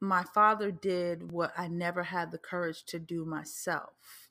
My 0.00 0.24
father 0.24 0.70
did 0.70 1.32
what 1.32 1.52
I 1.56 1.68
never 1.68 2.04
had 2.04 2.32
the 2.32 2.38
courage 2.38 2.84
to 2.86 2.98
do 2.98 3.24
myself 3.24 4.28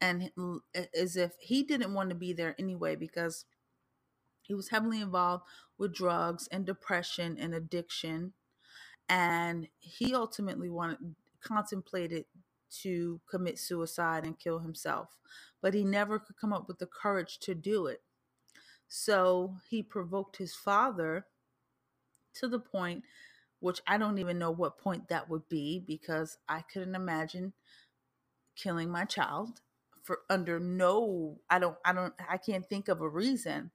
and 0.00 0.30
as 0.94 1.16
if 1.16 1.32
he 1.40 1.62
didn't 1.62 1.94
want 1.94 2.10
to 2.10 2.14
be 2.14 2.32
there 2.32 2.54
anyway 2.58 2.96
because 2.96 3.44
he 4.42 4.54
was 4.54 4.68
heavily 4.68 5.00
involved 5.00 5.44
with 5.78 5.94
drugs 5.94 6.48
and 6.52 6.66
depression 6.66 7.36
and 7.38 7.54
addiction 7.54 8.32
and 9.08 9.68
he 9.78 10.14
ultimately 10.14 10.68
wanted 10.70 10.98
contemplated 11.42 12.24
to 12.82 13.20
commit 13.30 13.58
suicide 13.58 14.24
and 14.24 14.38
kill 14.38 14.60
himself 14.60 15.18
but 15.66 15.74
he 15.74 15.84
never 15.84 16.18
could 16.18 16.36
come 16.36 16.52
up 16.52 16.68
with 16.68 16.78
the 16.78 16.86
courage 16.86 17.38
to 17.40 17.54
do 17.54 17.86
it. 17.86 18.02
So 18.86 19.56
he 19.68 19.82
provoked 19.82 20.36
his 20.36 20.54
father 20.54 21.26
to 22.34 22.48
the 22.48 22.60
point 22.60 23.02
which 23.58 23.80
I 23.86 23.98
don't 23.98 24.18
even 24.18 24.38
know 24.38 24.50
what 24.50 24.78
point 24.78 25.08
that 25.08 25.28
would 25.28 25.48
be 25.48 25.82
because 25.84 26.36
I 26.48 26.60
couldn't 26.60 26.94
imagine 26.94 27.54
killing 28.54 28.90
my 28.90 29.04
child 29.04 29.60
for 30.04 30.20
under 30.30 30.60
no 30.60 31.40
I 31.50 31.58
don't 31.58 31.76
I 31.84 31.92
don't 31.92 32.14
I 32.28 32.36
can't 32.36 32.68
think 32.68 32.86
of 32.86 33.00
a 33.00 33.08
reason 33.08 33.70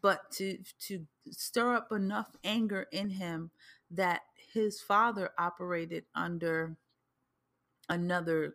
but 0.00 0.30
to 0.32 0.58
to 0.86 1.06
stir 1.30 1.74
up 1.74 1.90
enough 1.90 2.36
anger 2.44 2.86
in 2.92 3.10
him 3.10 3.50
that 3.90 4.20
his 4.52 4.80
father 4.80 5.30
operated 5.36 6.04
under 6.14 6.76
another 7.88 8.54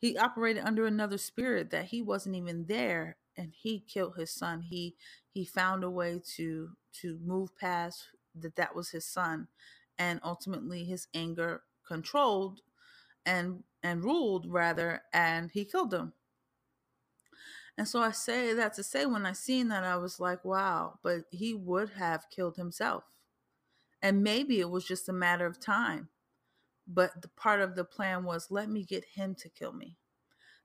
he 0.00 0.16
operated 0.16 0.64
under 0.64 0.86
another 0.86 1.18
spirit 1.18 1.70
that 1.70 1.86
he 1.86 2.00
wasn't 2.00 2.34
even 2.34 2.64
there 2.66 3.18
and 3.36 3.52
he 3.54 3.80
killed 3.80 4.16
his 4.16 4.30
son. 4.30 4.62
He 4.62 4.96
he 5.28 5.44
found 5.44 5.84
a 5.84 5.90
way 5.90 6.20
to 6.36 6.70
to 7.00 7.18
move 7.22 7.56
past 7.56 8.08
that 8.34 8.56
that 8.56 8.74
was 8.74 8.90
his 8.90 9.04
son 9.06 9.48
and 9.98 10.20
ultimately 10.24 10.84
his 10.84 11.06
anger 11.14 11.62
controlled 11.86 12.60
and 13.26 13.62
and 13.82 14.02
ruled 14.02 14.46
rather 14.48 15.02
and 15.12 15.50
he 15.52 15.64
killed 15.66 15.92
him. 15.92 16.14
And 17.76 17.86
so 17.86 18.00
i 18.00 18.10
say 18.10 18.54
that 18.54 18.74
to 18.74 18.82
say 18.82 19.06
when 19.06 19.26
i 19.26 19.32
seen 19.32 19.68
that 19.68 19.84
i 19.84 19.96
was 19.96 20.20
like 20.20 20.44
wow 20.44 20.98
but 21.02 21.24
he 21.30 21.54
would 21.54 21.90
have 21.90 22.30
killed 22.30 22.56
himself. 22.56 23.04
And 24.02 24.22
maybe 24.22 24.60
it 24.60 24.70
was 24.70 24.86
just 24.86 25.10
a 25.10 25.12
matter 25.12 25.44
of 25.44 25.60
time 25.60 26.08
but 26.92 27.20
the 27.22 27.28
part 27.28 27.60
of 27.60 27.74
the 27.74 27.84
plan 27.84 28.24
was 28.24 28.50
let 28.50 28.68
me 28.68 28.84
get 28.84 29.04
him 29.04 29.34
to 29.34 29.48
kill 29.48 29.72
me 29.72 29.96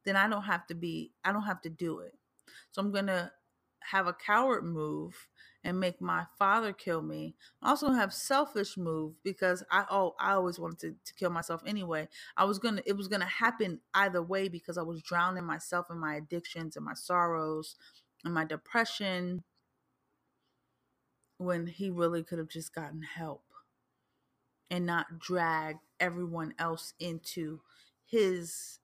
then 0.04 0.16
i 0.16 0.28
don't 0.28 0.44
have 0.44 0.66
to 0.68 0.76
be 0.76 1.12
i 1.24 1.32
don't 1.32 1.44
have 1.44 1.62
to 1.62 1.70
do 1.70 2.00
it 2.00 2.14
so 2.72 2.82
i'm 2.82 2.92
gonna 2.92 3.32
have 3.82 4.08
a 4.08 4.14
coward 4.14 4.64
move 4.64 5.28
and 5.64 5.80
make 5.80 6.00
my 6.02 6.26
father 6.38 6.72
kill 6.74 7.02
me. 7.02 7.36
I 7.62 7.70
also 7.70 7.92
have 7.92 8.14
selfish 8.14 8.78
move 8.78 9.14
because 9.24 9.64
I 9.72 9.86
oh 9.90 10.16
I 10.20 10.34
always 10.34 10.60
wanted 10.60 10.80
to, 10.80 10.96
to 11.06 11.14
kill 11.16 11.30
myself 11.32 11.62
anyway. 11.66 12.08
I 12.38 12.46
was 12.46 12.60
gonna 12.60 12.82
it 12.86 12.96
was 12.96 13.08
gonna 13.08 13.26
happen 13.26 13.80
either 13.94 14.22
way 14.22 14.48
because 14.48 14.78
I 14.78 14.84
was 14.84 15.02
drowning 15.02 15.44
myself 15.44 15.88
in 15.90 15.98
my 15.98 16.16
addictions 16.16 16.76
and 16.76 16.86
my 16.86 16.94
sorrows 16.94 17.76
and 18.24 18.34
my 18.34 18.46
depression 18.46 19.44
when 21.38 21.68
he 21.68 21.90
really 21.90 22.24
could 22.24 22.40
have 22.40 22.48
just 22.48 22.74
gotten 22.74 23.02
help 23.02 23.44
and 24.70 24.86
not 24.86 25.20
drag 25.20 25.78
everyone 26.00 26.54
else 26.60 26.94
into 27.00 27.62
his 28.06 28.80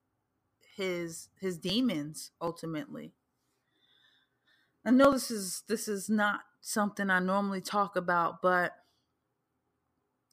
his 0.75 1.29
his 1.39 1.57
demons 1.57 2.31
ultimately 2.41 3.13
I 4.85 4.91
know 4.91 5.11
this 5.11 5.29
is 5.29 5.63
this 5.67 5.87
is 5.87 6.09
not 6.09 6.41
something 6.59 7.09
I 7.09 7.19
normally 7.19 7.61
talk 7.61 7.95
about, 7.95 8.41
but 8.41 8.73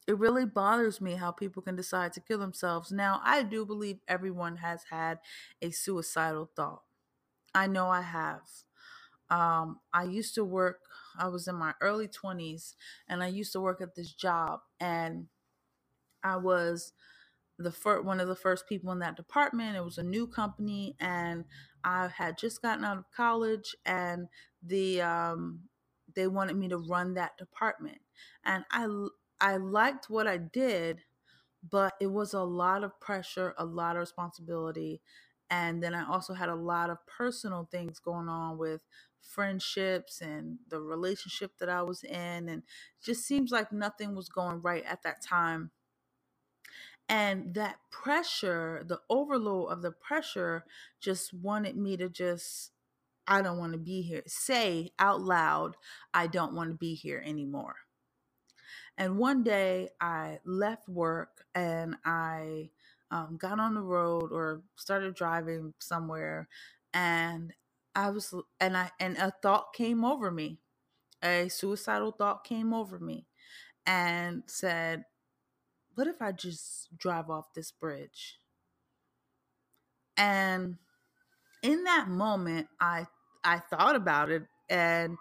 it 0.07 0.17
really 0.17 0.45
bothers 0.45 0.99
me 0.99 1.13
how 1.13 1.31
people 1.31 1.61
can 1.61 1.75
decide 1.75 2.13
to 2.13 2.19
kill 2.19 2.39
themselves. 2.39 2.91
Now, 2.91 3.21
I 3.23 3.43
do 3.43 3.65
believe 3.65 3.99
everyone 4.07 4.57
has 4.57 4.85
had 4.89 5.19
a 5.61 5.69
suicidal 5.69 6.49
thought. 6.55 6.81
I 7.53 7.67
know 7.67 7.89
I 7.89 8.01
have. 8.01 8.41
Um, 9.29 9.79
I 9.93 10.03
used 10.03 10.35
to 10.35 10.43
work, 10.45 10.81
I 11.17 11.27
was 11.27 11.47
in 11.47 11.55
my 11.55 11.73
early 11.81 12.07
20s, 12.07 12.75
and 13.07 13.23
I 13.23 13.27
used 13.27 13.53
to 13.53 13.61
work 13.61 13.81
at 13.81 13.95
this 13.95 14.13
job, 14.13 14.61
and 14.79 15.27
I 16.23 16.37
was 16.37 16.93
the 17.57 17.71
first 17.71 18.05
one 18.05 18.19
of 18.19 18.27
the 18.27 18.35
first 18.35 18.67
people 18.67 18.91
in 18.91 18.99
that 18.99 19.17
department. 19.17 19.75
It 19.75 19.83
was 19.83 19.97
a 19.97 20.03
new 20.03 20.27
company, 20.27 20.95
and 20.99 21.45
I 21.83 22.07
had 22.07 22.37
just 22.37 22.61
gotten 22.61 22.85
out 22.85 22.97
of 22.97 23.11
college, 23.15 23.75
and 23.85 24.27
the 24.63 25.01
um, 25.01 25.61
they 26.15 26.27
wanted 26.27 26.55
me 26.57 26.69
to 26.69 26.77
run 26.77 27.13
that 27.15 27.37
department, 27.37 27.99
and 28.45 28.65
I 28.71 28.87
I 29.41 29.57
liked 29.57 30.09
what 30.09 30.27
I 30.27 30.37
did, 30.37 31.01
but 31.69 31.93
it 31.99 32.07
was 32.07 32.33
a 32.33 32.43
lot 32.43 32.83
of 32.83 32.99
pressure, 32.99 33.53
a 33.57 33.65
lot 33.65 33.95
of 33.95 34.01
responsibility, 34.01 35.01
and 35.49 35.83
then 35.83 35.93
I 35.93 36.07
also 36.07 36.33
had 36.33 36.49
a 36.49 36.55
lot 36.55 36.89
of 36.89 36.97
personal 37.07 37.67
things 37.71 37.99
going 37.99 38.29
on 38.29 38.57
with 38.57 38.81
friendships 39.21 40.21
and 40.21 40.59
the 40.69 40.79
relationship 40.81 41.57
that 41.59 41.69
I 41.69 41.81
was 41.83 42.03
in, 42.03 42.49
and 42.49 42.63
just 43.03 43.25
seems 43.25 43.51
like 43.51 43.71
nothing 43.73 44.15
was 44.15 44.29
going 44.29 44.61
right 44.61 44.85
at 44.85 45.03
that 45.03 45.21
time 45.21 45.71
and 47.09 47.55
that 47.55 47.77
pressure 47.91 48.83
the 48.87 48.99
overload 49.09 49.71
of 49.71 49.81
the 49.83 49.91
pressure 49.91 50.65
just 51.01 51.33
wanted 51.33 51.77
me 51.77 51.97
to 51.97 52.09
just 52.09 52.71
i 53.27 53.41
don't 53.41 53.59
want 53.59 53.73
to 53.73 53.79
be 53.79 54.01
here. 54.03 54.23
Say 54.27 54.91
out 54.99 55.21
loud 55.21 55.77
i 56.13 56.27
don't 56.27 56.53
want 56.53 56.71
to 56.71 56.75
be 56.77 56.95
here 56.95 57.23
anymore 57.25 57.75
and 58.97 59.17
one 59.17 59.43
day 59.43 59.89
i 60.01 60.39
left 60.45 60.89
work 60.89 61.45
and 61.55 61.95
i 62.05 62.69
um, 63.11 63.37
got 63.39 63.59
on 63.59 63.75
the 63.75 63.81
road 63.81 64.31
or 64.31 64.61
started 64.77 65.15
driving 65.15 65.73
somewhere 65.79 66.47
and 66.93 67.53
i 67.95 68.09
was 68.09 68.33
and 68.59 68.77
i 68.77 68.91
and 68.99 69.17
a 69.17 69.33
thought 69.41 69.73
came 69.73 70.05
over 70.05 70.31
me. 70.31 70.59
A 71.23 71.49
suicidal 71.49 72.11
thought 72.13 72.45
came 72.45 72.73
over 72.73 72.99
me 72.99 73.27
and 73.85 74.43
said 74.47 75.05
what 75.99 76.07
if 76.07 76.21
I 76.21 76.31
just 76.31 76.97
drive 76.97 77.29
off 77.29 77.53
this 77.53 77.71
bridge? 77.71 78.39
And 80.15 80.77
in 81.61 81.83
that 81.83 82.07
moment, 82.07 82.69
I 82.79 83.05
I 83.43 83.59
thought 83.59 83.97
about 83.97 84.29
it 84.29 84.43
and 84.69 85.17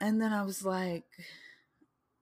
and 0.00 0.20
then 0.20 0.32
I 0.32 0.42
was 0.42 0.64
like, 0.64 1.04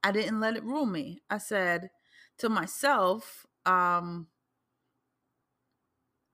I 0.04 0.12
didn't 0.12 0.40
let 0.40 0.56
it 0.56 0.62
rule 0.62 0.84
me. 0.84 1.22
I 1.30 1.38
said 1.38 1.88
to 2.36 2.50
myself, 2.50 3.46
um, 3.64 4.26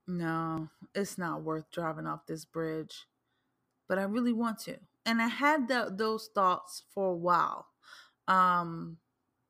no, 0.07 0.69
it's 0.93 1.17
not 1.17 1.43
worth 1.43 1.71
driving 1.71 2.07
off 2.07 2.27
this 2.27 2.43
bridge. 2.43 3.05
But 3.87 3.99
I 3.99 4.03
really 4.03 4.33
want 4.33 4.59
to. 4.61 4.77
and 5.05 5.21
I 5.21 5.27
had 5.27 5.69
the, 5.69 5.93
those 5.95 6.29
thoughts 6.35 6.83
for 6.93 7.11
a 7.11 7.15
while. 7.15 7.67
Um, 8.27 8.97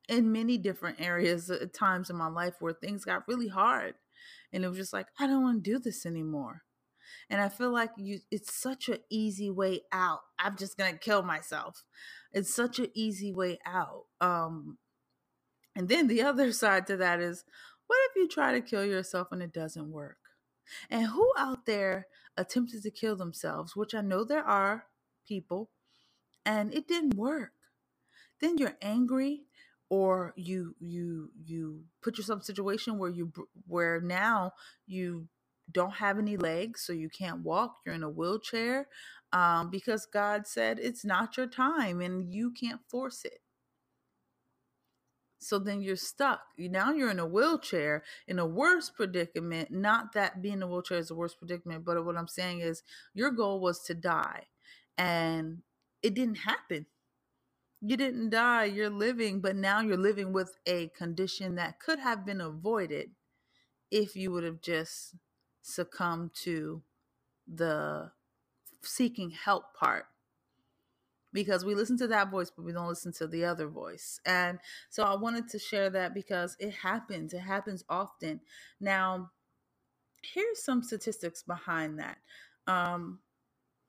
in 0.10 0.32
many 0.32 0.58
different 0.58 1.02
areas 1.02 1.50
at 1.50 1.74
times 1.74 2.10
in 2.10 2.16
my 2.16 2.28
life 2.28 2.56
where 2.60 2.74
things 2.74 3.06
got 3.06 3.28
really 3.28 3.48
hard 3.48 3.96
and 4.54 4.64
it 4.64 4.68
was 4.68 4.78
just 4.78 4.94
like 4.94 5.08
i 5.20 5.28
don't 5.28 5.44
want 5.44 5.64
to 5.64 5.72
do 5.72 5.80
this 5.80 6.06
anymore. 6.06 6.64
And 7.30 7.42
i 7.42 7.50
feel 7.50 7.72
like 7.72 7.92
you 7.98 8.20
it's 8.32 8.54
such 8.54 8.90
an 8.90 9.00
easy 9.10 9.50
way 9.50 9.82
out. 9.92 10.22
I'm 10.40 10.58
just 10.58 10.78
gonna 10.78 10.98
kill 10.98 11.24
myself. 11.24 11.84
It's 12.34 12.54
such 12.54 12.80
an 12.80 12.90
easy 12.96 13.34
way 13.34 13.60
out 13.66 14.06
um 14.22 14.78
and 15.76 15.90
then 15.90 16.08
the 16.08 16.24
other 16.32 16.52
side 16.52 16.88
to 16.88 16.98
that 16.98 17.20
is 17.20 17.44
what 17.88 17.98
if 18.10 18.16
you 18.16 18.28
try 18.28 18.54
to 18.54 18.62
kill 18.62 18.86
yourself 18.86 19.30
and 19.32 19.44
it 19.44 19.54
doesn't 19.54 19.92
work? 19.92 20.18
And 20.90 21.08
who 21.08 21.32
out 21.38 21.66
there 21.66 22.08
attempted 22.38 22.84
to 22.84 22.92
kill 22.92 23.16
themselves 23.16 23.76
which 23.76 23.96
i 23.96 24.02
know 24.02 24.24
there 24.24 24.44
are 24.46 24.86
people 25.28 25.70
and 26.46 26.74
it 26.74 26.88
didn't 26.88 27.16
work? 27.16 27.54
Then 28.42 28.58
you're 28.58 28.78
angry 28.82 29.46
or 29.90 30.34
you 30.38 30.76
you 30.80 31.32
you 31.46 31.84
put 32.04 32.18
yourself 32.18 32.40
in 32.40 32.42
a 32.42 32.46
situation 32.46 32.98
where 33.00 33.12
you 33.12 33.32
where 33.68 34.02
now 34.02 34.52
you 34.88 35.28
don't 35.72 35.96
have 35.96 36.20
any 36.20 36.38
legs 36.38 36.84
so 36.86 36.94
you 36.94 37.10
can't 37.10 37.42
walk 37.44 37.78
you're 37.86 37.96
in 37.96 38.04
a 38.04 38.10
wheelchair 38.10 38.88
um, 39.34 39.70
because 39.72 40.08
god 40.08 40.48
said 40.48 40.80
it's 40.82 41.06
not 41.06 41.38
your 41.38 41.48
time 41.48 42.02
and 42.02 42.34
you 42.34 42.52
can't 42.52 42.82
force 42.90 43.26
it. 43.26 43.40
So 45.40 45.60
then 45.60 45.82
you're 45.82 45.98
stuck. 45.98 46.42
Now 46.58 46.92
you're 46.94 47.12
in 47.12 47.20
a 47.20 47.28
wheelchair 47.28 48.04
in 48.28 48.40
a 48.40 48.46
worse 48.48 48.90
predicament 48.90 49.72
not 49.72 50.14
that 50.14 50.42
being 50.42 50.56
in 50.56 50.64
a 50.64 50.68
wheelchair 50.68 51.00
is 51.00 51.12
a 51.12 51.16
worse 51.16 51.36
predicament 51.36 51.86
but 51.86 52.04
what 52.06 52.18
i'm 52.18 52.28
saying 52.28 52.62
is 52.62 52.84
your 53.14 53.32
goal 53.32 53.60
was 53.62 53.84
to 53.84 53.94
die 53.94 54.44
and 54.98 55.60
it 56.04 56.14
didn't 56.16 56.38
happen 56.38 56.86
you 57.82 57.98
didn't 57.98 58.30
die, 58.30 58.66
you're 58.66 58.90
living, 58.90 59.42
but 59.42 59.56
now 59.56 59.82
you're 59.82 59.98
living 59.98 60.34
with 60.34 60.58
a 60.66 60.88
condition 60.90 61.56
that 61.56 61.80
could 61.80 62.00
have 62.00 62.26
been 62.26 62.42
avoided 62.42 63.12
if 63.92 64.16
you 64.16 64.32
would 64.32 64.44
have 64.44 64.62
just 64.62 65.16
succumbed 65.62 66.32
to 66.34 66.82
the 67.48 68.12
seeking 68.82 69.32
help 69.32 69.76
part. 69.76 70.06
Because 71.34 71.66
we 71.66 71.76
listen 71.76 71.98
to 71.98 72.08
that 72.08 72.32
voice, 72.32 72.50
but 72.50 72.64
we 72.64 72.72
don't 72.72 72.88
listen 72.88 73.12
to 73.14 73.28
the 73.28 73.44
other 73.44 73.68
voice. 73.68 74.22
And 74.26 74.60
so 74.90 75.04
I 75.04 75.16
wanted 75.16 75.50
to 75.50 75.60
share 75.60 75.90
that 75.90 76.14
because 76.14 76.56
it 76.60 76.72
happens. 76.72 77.34
It 77.34 77.40
happens 77.40 77.84
often. 77.90 78.40
Now, 78.80 79.32
here's 80.34 80.64
some 80.64 80.82
statistics 80.82 81.44
behind 81.44 82.00
that 82.00 82.18
um, 82.68 83.20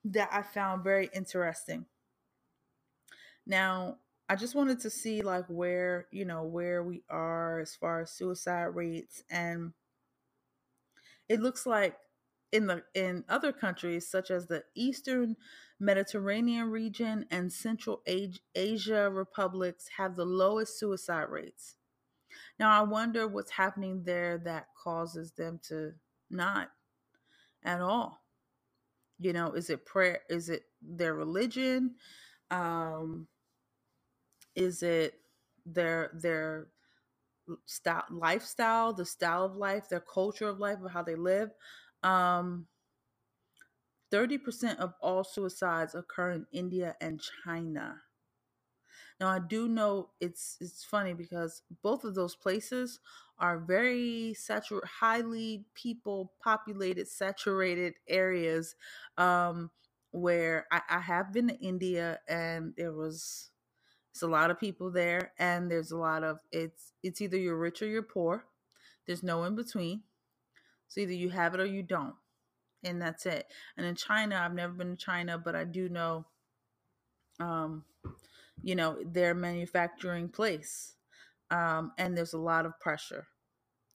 that 0.04 0.28
I 0.32 0.42
found 0.42 0.84
very 0.84 1.08
interesting. 1.14 1.86
Now, 3.46 3.98
I 4.28 4.36
just 4.36 4.54
wanted 4.54 4.80
to 4.80 4.90
see 4.90 5.22
like 5.22 5.46
where, 5.48 6.06
you 6.10 6.24
know, 6.24 6.44
where 6.44 6.82
we 6.82 7.02
are 7.08 7.60
as 7.60 7.74
far 7.76 8.00
as 8.02 8.10
suicide 8.12 8.74
rates 8.74 9.22
and 9.30 9.72
it 11.28 11.40
looks 11.40 11.66
like 11.66 11.96
in 12.52 12.66
the 12.66 12.82
in 12.94 13.24
other 13.28 13.52
countries 13.52 14.08
such 14.08 14.30
as 14.30 14.46
the 14.46 14.62
Eastern 14.74 15.36
Mediterranean 15.80 16.70
region 16.70 17.26
and 17.30 17.52
Central 17.52 18.02
Asia 18.54 19.10
republics 19.10 19.88
have 19.96 20.16
the 20.16 20.24
lowest 20.24 20.78
suicide 20.78 21.28
rates. 21.28 21.76
Now 22.58 22.78
I 22.80 22.84
wonder 22.84 23.28
what's 23.28 23.52
happening 23.52 24.02
there 24.04 24.38
that 24.44 24.68
causes 24.82 25.32
them 25.32 25.60
to 25.68 25.92
not 26.30 26.70
at 27.64 27.80
all. 27.80 28.22
You 29.18 29.32
know, 29.32 29.52
is 29.52 29.70
it 29.70 29.86
prayer? 29.86 30.20
Is 30.28 30.48
it 30.48 30.64
their 30.82 31.14
religion? 31.14 31.94
Um, 32.50 33.28
is 34.56 34.82
it 34.82 35.20
their 35.66 36.10
their 36.14 36.68
style 37.66 38.04
lifestyle, 38.10 38.92
the 38.92 39.04
style 39.04 39.44
of 39.44 39.56
life, 39.56 39.88
their 39.88 40.00
culture 40.00 40.48
of 40.48 40.58
life, 40.58 40.80
of 40.82 40.90
how 40.92 41.02
they 41.02 41.14
live? 41.16 41.50
Um 42.02 42.66
30% 44.10 44.80
of 44.80 44.92
all 45.00 45.24
suicides 45.24 45.94
occur 45.94 46.30
in 46.32 46.46
India 46.52 46.94
and 47.00 47.22
China. 47.42 48.02
Now 49.20 49.28
I 49.28 49.38
do 49.38 49.68
know 49.68 50.10
it's 50.20 50.56
it's 50.60 50.84
funny 50.84 51.14
because 51.14 51.62
both 51.82 52.04
of 52.04 52.14
those 52.14 52.36
places 52.36 53.00
are 53.38 53.58
very 53.58 54.34
saturated, 54.34 54.86
highly 54.88 55.66
people 55.74 56.32
populated, 56.42 57.06
saturated 57.08 57.94
areas 58.08 58.74
um, 59.18 59.70
where 60.10 60.66
I, 60.72 60.80
I 60.88 60.98
have 61.00 61.32
been 61.32 61.48
to 61.48 61.54
India 61.58 62.18
and 62.28 62.72
there 62.76 62.92
was 62.92 63.50
it's 64.16 64.22
a 64.22 64.26
lot 64.26 64.50
of 64.50 64.58
people 64.58 64.90
there, 64.90 65.32
and 65.38 65.70
there's 65.70 65.90
a 65.90 65.98
lot 65.98 66.24
of 66.24 66.38
it's 66.50 66.92
it's 67.02 67.20
either 67.20 67.36
you're 67.36 67.54
rich 67.54 67.82
or 67.82 67.86
you're 67.86 68.02
poor. 68.02 68.46
There's 69.06 69.22
no 69.22 69.44
in 69.44 69.54
between. 69.54 70.04
So 70.88 71.02
either 71.02 71.12
you 71.12 71.28
have 71.28 71.52
it 71.52 71.60
or 71.60 71.66
you 71.66 71.82
don't, 71.82 72.14
and 72.82 73.00
that's 73.00 73.26
it. 73.26 73.46
And 73.76 73.84
in 73.84 73.94
China, 73.94 74.36
I've 74.36 74.54
never 74.54 74.72
been 74.72 74.96
to 74.96 75.04
China, 75.04 75.36
but 75.36 75.54
I 75.54 75.64
do 75.64 75.90
know, 75.90 76.24
um, 77.40 77.84
you 78.62 78.74
know, 78.74 78.96
their 79.04 79.34
manufacturing 79.34 80.30
place, 80.30 80.94
um, 81.50 81.92
and 81.98 82.16
there's 82.16 82.32
a 82.32 82.38
lot 82.38 82.64
of 82.64 82.80
pressure. 82.80 83.26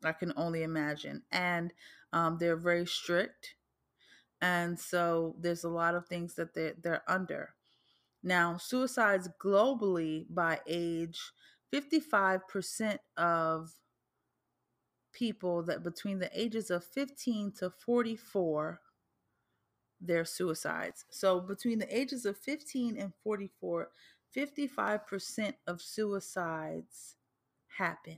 I 0.05 0.12
can 0.12 0.34
only 0.38 0.62
imagine, 0.62 1.23
and 1.31 1.73
um, 2.13 2.38
they're 2.39 2.55
very 2.55 2.86
strict, 2.86 3.55
and 4.39 4.79
so 4.79 5.34
there's 5.39 5.63
a 5.63 5.69
lot 5.69 5.95
of 5.95 6.05
things 6.05 6.36
that 6.36 6.53
they 6.53 6.73
they're 6.79 7.01
under. 7.07 7.55
Now, 8.23 8.57
suicides 8.57 9.29
globally 9.43 10.25
by 10.29 10.60
age, 10.67 11.19
55% 11.73 12.97
of 13.17 13.71
people 15.13 15.63
that 15.63 15.84
between 15.84 16.19
the 16.19 16.29
ages 16.39 16.69
of 16.69 16.84
15 16.84 17.51
to 17.60 17.69
44 17.69 18.79
their 20.01 20.25
suicides. 20.25 21.05
So 21.10 21.39
between 21.39 21.79
the 21.79 21.95
ages 21.95 22.25
of 22.25 22.38
15 22.38 22.97
and 22.97 23.13
44, 23.23 23.89
55% 24.36 25.53
of 25.67 25.81
suicides 25.81 27.15
happen. 27.77 28.17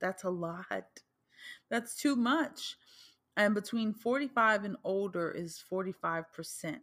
That's 0.00 0.24
a 0.24 0.30
lot. 0.30 0.84
That's 1.70 1.96
too 1.96 2.16
much. 2.16 2.76
And 3.36 3.54
between 3.54 3.94
45 3.94 4.64
and 4.64 4.76
older 4.84 5.30
is 5.30 5.62
45%. 5.70 6.78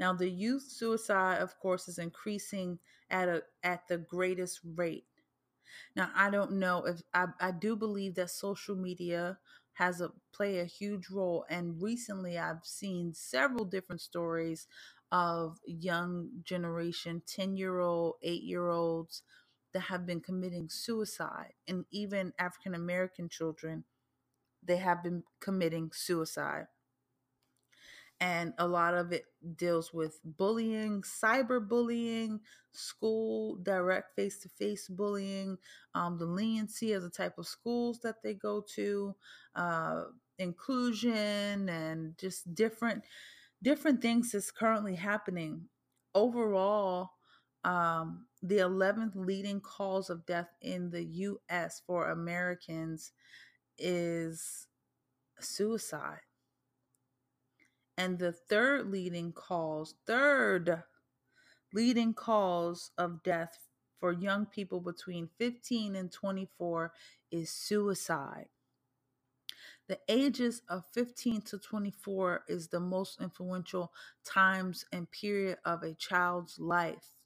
Now, 0.00 0.14
the 0.14 0.30
youth 0.30 0.62
suicide, 0.62 1.42
of 1.42 1.58
course, 1.60 1.86
is 1.86 1.98
increasing 1.98 2.78
at 3.10 3.28
a 3.28 3.42
at 3.62 3.86
the 3.86 3.98
greatest 3.98 4.60
rate. 4.64 5.04
Now, 5.94 6.10
I 6.16 6.30
don't 6.30 6.52
know 6.52 6.86
if 6.86 7.02
I, 7.12 7.26
I 7.38 7.50
do 7.50 7.76
believe 7.76 8.14
that 8.14 8.30
social 8.30 8.76
media 8.76 9.38
has 9.74 10.00
a 10.00 10.10
play 10.32 10.58
a 10.60 10.64
huge 10.64 11.10
role. 11.10 11.44
And 11.50 11.82
recently, 11.82 12.38
I've 12.38 12.64
seen 12.64 13.12
several 13.12 13.66
different 13.66 14.00
stories 14.00 14.66
of 15.12 15.58
young 15.66 16.30
generation, 16.44 17.22
ten 17.26 17.54
year 17.58 17.80
old, 17.80 18.14
eight 18.22 18.42
year 18.42 18.70
olds 18.70 19.22
that 19.74 19.80
have 19.80 20.06
been 20.06 20.20
committing 20.20 20.70
suicide, 20.70 21.52
and 21.68 21.84
even 21.90 22.32
African 22.38 22.74
American 22.74 23.28
children, 23.28 23.84
they 24.62 24.78
have 24.78 25.02
been 25.02 25.24
committing 25.40 25.90
suicide 25.92 26.68
and 28.20 28.52
a 28.58 28.66
lot 28.66 28.94
of 28.94 29.12
it 29.12 29.24
deals 29.56 29.92
with 29.94 30.20
bullying, 30.24 31.02
cyberbullying, 31.02 32.40
school 32.72 33.56
direct 33.56 34.14
face 34.14 34.38
to 34.40 34.48
face 34.48 34.88
bullying, 34.88 35.56
um, 35.94 36.18
the 36.18 36.26
leniency 36.26 36.92
of 36.92 37.02
the 37.02 37.10
type 37.10 37.38
of 37.38 37.46
schools 37.46 38.00
that 38.02 38.22
they 38.22 38.34
go 38.34 38.62
to, 38.74 39.14
uh, 39.54 40.04
inclusion, 40.38 41.68
and 41.68 42.16
just 42.18 42.54
different 42.54 43.04
different 43.62 44.02
things 44.02 44.32
that's 44.32 44.50
currently 44.50 44.96
happening. 44.96 45.68
Overall, 46.14 47.10
um, 47.64 48.26
the 48.42 48.58
11th 48.58 49.14
leading 49.16 49.60
cause 49.60 50.10
of 50.10 50.26
death 50.26 50.48
in 50.60 50.90
the 50.90 51.04
U.S. 51.04 51.82
for 51.86 52.10
Americans 52.10 53.12
is 53.78 54.68
suicide. 55.40 56.20
And 58.00 58.18
the 58.18 58.32
third 58.32 58.90
leading 58.90 59.30
cause, 59.34 59.94
third 60.06 60.84
leading 61.74 62.14
cause 62.14 62.92
of 62.96 63.22
death 63.22 63.58
for 63.98 64.10
young 64.10 64.46
people 64.46 64.80
between 64.80 65.28
15 65.36 65.94
and 65.96 66.10
24 66.10 66.94
is 67.30 67.50
suicide. 67.50 68.46
The 69.86 69.98
ages 70.08 70.62
of 70.70 70.84
15 70.94 71.42
to 71.42 71.58
24 71.58 72.44
is 72.48 72.68
the 72.68 72.80
most 72.80 73.20
influential 73.20 73.92
times 74.24 74.86
and 74.94 75.10
period 75.10 75.58
of 75.66 75.82
a 75.82 75.92
child's 75.92 76.58
life. 76.58 77.16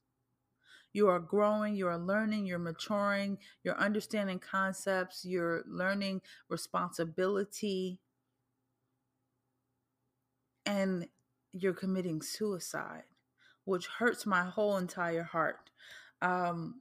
You 0.92 1.06
are 1.06 1.20
growing, 1.20 1.76
you 1.76 1.86
are 1.86 1.98
learning, 1.98 2.46
you're 2.46 2.58
maturing, 2.58 3.38
you're 3.62 3.78
understanding 3.78 4.40
concepts, 4.40 5.24
you're 5.24 5.62
learning 5.68 6.22
responsibility, 6.48 8.00
and 10.66 11.08
you're 11.52 11.74
committing 11.74 12.22
suicide, 12.22 13.04
which 13.64 13.86
hurts 13.86 14.26
my 14.26 14.42
whole 14.42 14.76
entire 14.76 15.22
heart. 15.22 15.70
Um, 16.22 16.80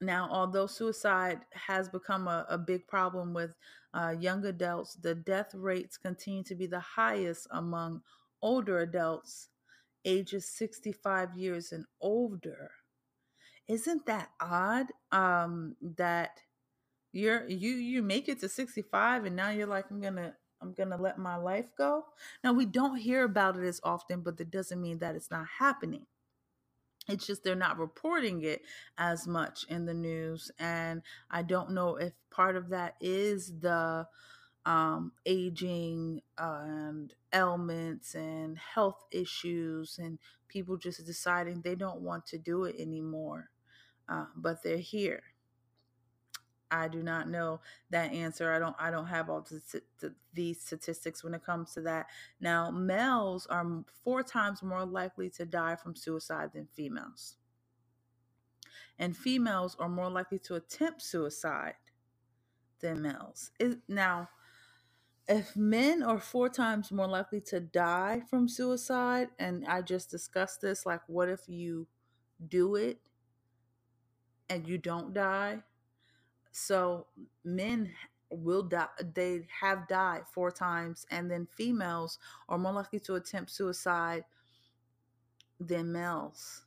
now, 0.00 0.28
although 0.30 0.66
suicide 0.66 1.40
has 1.52 1.88
become 1.88 2.26
a, 2.26 2.46
a 2.48 2.58
big 2.58 2.86
problem 2.88 3.34
with 3.34 3.52
uh, 3.92 4.14
young 4.18 4.44
adults, 4.46 4.94
the 4.94 5.14
death 5.14 5.54
rates 5.54 5.98
continue 5.98 6.42
to 6.44 6.54
be 6.54 6.66
the 6.66 6.80
highest 6.80 7.46
among 7.50 8.02
older 8.40 8.78
adults 8.78 9.48
ages 10.04 10.48
65 10.48 11.36
years 11.36 11.72
and 11.72 11.84
older. 12.00 12.70
Isn't 13.68 14.06
that 14.06 14.30
odd? 14.40 14.86
Um, 15.12 15.76
that 15.96 16.40
you're 17.12 17.46
you 17.48 17.72
you 17.72 18.02
make 18.02 18.28
it 18.28 18.40
to 18.40 18.48
65 18.48 19.24
and 19.24 19.34
now 19.34 19.50
you're 19.50 19.66
like 19.66 19.90
I'm 19.90 20.00
gonna 20.00 20.34
I'm 20.62 20.72
gonna 20.72 20.96
let 21.00 21.18
my 21.18 21.36
life 21.36 21.66
go. 21.76 22.04
Now 22.44 22.52
we 22.52 22.66
don't 22.66 22.96
hear 22.96 23.24
about 23.24 23.56
it 23.56 23.64
as 23.64 23.80
often, 23.82 24.20
but 24.20 24.36
that 24.38 24.50
doesn't 24.50 24.80
mean 24.80 24.98
that 24.98 25.16
it's 25.16 25.30
not 25.30 25.46
happening 25.58 26.06
it's 27.08 27.26
just 27.26 27.42
they're 27.42 27.54
not 27.54 27.78
reporting 27.78 28.42
it 28.42 28.62
as 28.98 29.26
much 29.26 29.64
in 29.68 29.86
the 29.86 29.94
news 29.94 30.50
and 30.58 31.02
i 31.30 31.42
don't 31.42 31.70
know 31.70 31.96
if 31.96 32.12
part 32.30 32.56
of 32.56 32.68
that 32.68 32.94
is 33.00 33.60
the 33.60 34.06
um, 34.66 35.12
aging 35.26 36.20
and 36.38 37.14
ailments 37.34 38.14
and 38.14 38.58
health 38.58 39.04
issues 39.10 39.98
and 39.98 40.18
people 40.48 40.76
just 40.76 41.04
deciding 41.06 41.62
they 41.62 41.74
don't 41.74 42.02
want 42.02 42.26
to 42.26 42.38
do 42.38 42.64
it 42.64 42.76
anymore 42.78 43.48
uh, 44.08 44.26
but 44.36 44.62
they're 44.62 44.76
here 44.78 45.22
I 46.70 46.88
do 46.88 47.02
not 47.02 47.28
know 47.28 47.60
that 47.90 48.12
answer. 48.12 48.52
I 48.52 48.58
don't. 48.58 48.76
I 48.78 48.90
don't 48.90 49.06
have 49.06 49.28
all 49.28 49.42
the, 49.42 49.82
the, 50.00 50.14
these 50.32 50.60
statistics 50.60 51.24
when 51.24 51.34
it 51.34 51.44
comes 51.44 51.74
to 51.74 51.80
that. 51.82 52.06
Now, 52.40 52.70
males 52.70 53.46
are 53.46 53.84
four 54.04 54.22
times 54.22 54.62
more 54.62 54.84
likely 54.84 55.30
to 55.30 55.44
die 55.44 55.76
from 55.76 55.96
suicide 55.96 56.50
than 56.54 56.68
females, 56.72 57.36
and 58.98 59.16
females 59.16 59.76
are 59.80 59.88
more 59.88 60.10
likely 60.10 60.38
to 60.40 60.54
attempt 60.54 61.02
suicide 61.02 61.74
than 62.80 63.02
males. 63.02 63.50
Is 63.58 63.76
now, 63.88 64.28
if 65.28 65.56
men 65.56 66.02
are 66.02 66.18
four 66.20 66.48
times 66.48 66.90
more 66.92 67.08
likely 67.08 67.40
to 67.42 67.60
die 67.60 68.22
from 68.30 68.48
suicide, 68.48 69.28
and 69.38 69.66
I 69.66 69.82
just 69.82 70.10
discussed 70.10 70.60
this, 70.60 70.86
like, 70.86 71.02
what 71.06 71.28
if 71.28 71.48
you 71.48 71.86
do 72.48 72.76
it 72.76 73.00
and 74.48 74.66
you 74.66 74.78
don't 74.78 75.12
die? 75.12 75.62
So 76.52 77.06
men 77.44 77.92
will 78.30 78.62
die 78.62 78.86
they 79.14 79.46
have 79.60 79.88
died 79.88 80.22
four 80.32 80.50
times 80.52 81.04
and 81.10 81.30
then 81.30 81.46
females 81.46 82.18
are 82.48 82.58
more 82.58 82.72
likely 82.72 83.00
to 83.00 83.16
attempt 83.16 83.50
suicide 83.50 84.24
than 85.60 85.92
males. 85.92 86.62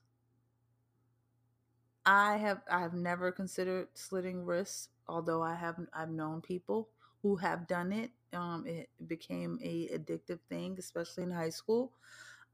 I 2.05 2.37
have 2.37 2.61
i 2.69 2.79
have 2.81 2.93
never 2.93 3.31
considered 3.31 3.87
slitting 3.93 4.43
wrists 4.45 4.89
although 5.07 5.41
i 5.41 5.55
have 5.55 5.77
i've 5.93 6.09
known 6.09 6.41
people 6.41 6.89
who 7.21 7.37
have 7.37 7.67
done 7.67 7.93
it 7.93 8.11
um 8.33 8.65
it 8.67 8.89
became 9.07 9.57
a 9.61 9.87
addictive 9.89 10.39
thing 10.49 10.75
especially 10.79 11.23
in 11.23 11.31
high 11.31 11.49
school. 11.49 11.93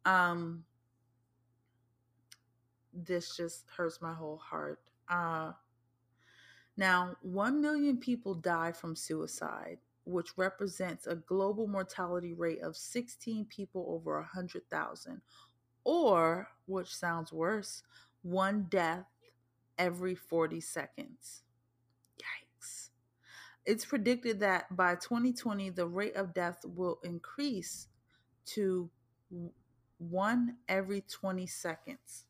Um 0.06 0.66
this 2.94 3.36
just 3.36 3.66
hurts 3.76 4.02
my 4.02 4.14
whole 4.14 4.38
heart. 4.38 4.80
Uh 5.08 5.52
now, 6.80 7.18
1 7.24 7.62
million 7.62 7.98
people 7.98 8.34
die 8.34 8.72
from 8.72 8.96
suicide, 8.96 9.80
which 10.06 10.38
represents 10.38 11.08
a 11.08 11.16
global 11.16 11.68
mortality 11.68 12.34
rate 12.34 12.62
of 12.62 12.78
16 12.78 13.44
people 13.48 13.86
over 13.90 14.16
100,000, 14.20 15.22
or, 15.84 16.48
which 16.68 16.96
sounds 16.96 17.34
worse, 17.34 17.84
one 18.22 18.68
death 18.70 19.04
every 19.78 20.16
40 20.16 20.62
seconds. 20.62 21.44
Yikes. 22.18 22.92
It's 23.66 23.84
predicted 23.84 24.40
that 24.40 24.74
by 24.74 24.96
2020, 24.96 25.72
the 25.72 25.86
rate 25.86 26.16
of 26.16 26.34
death 26.34 26.64
will 26.64 27.00
increase 27.04 27.90
to 28.46 28.90
one 29.98 30.56
every 30.70 31.02
20 31.02 31.46
seconds 31.46 32.24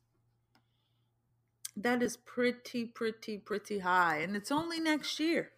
that 1.76 2.02
is 2.02 2.16
pretty, 2.16 2.84
pretty, 2.84 3.38
pretty 3.38 3.80
high. 3.80 4.18
And 4.18 4.36
it's 4.36 4.50
only 4.50 4.80
next 4.80 5.18
year. 5.20 5.50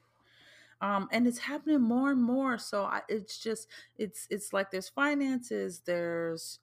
Um, 0.80 1.08
and 1.12 1.26
it's 1.26 1.38
happening 1.38 1.80
more 1.80 2.10
and 2.10 2.22
more. 2.22 2.58
So 2.58 2.84
I, 2.84 3.02
it's 3.08 3.38
just, 3.38 3.68
it's, 3.96 4.26
it's 4.30 4.52
like 4.52 4.70
there's 4.70 4.88
finances, 4.88 5.82
there's 5.86 6.58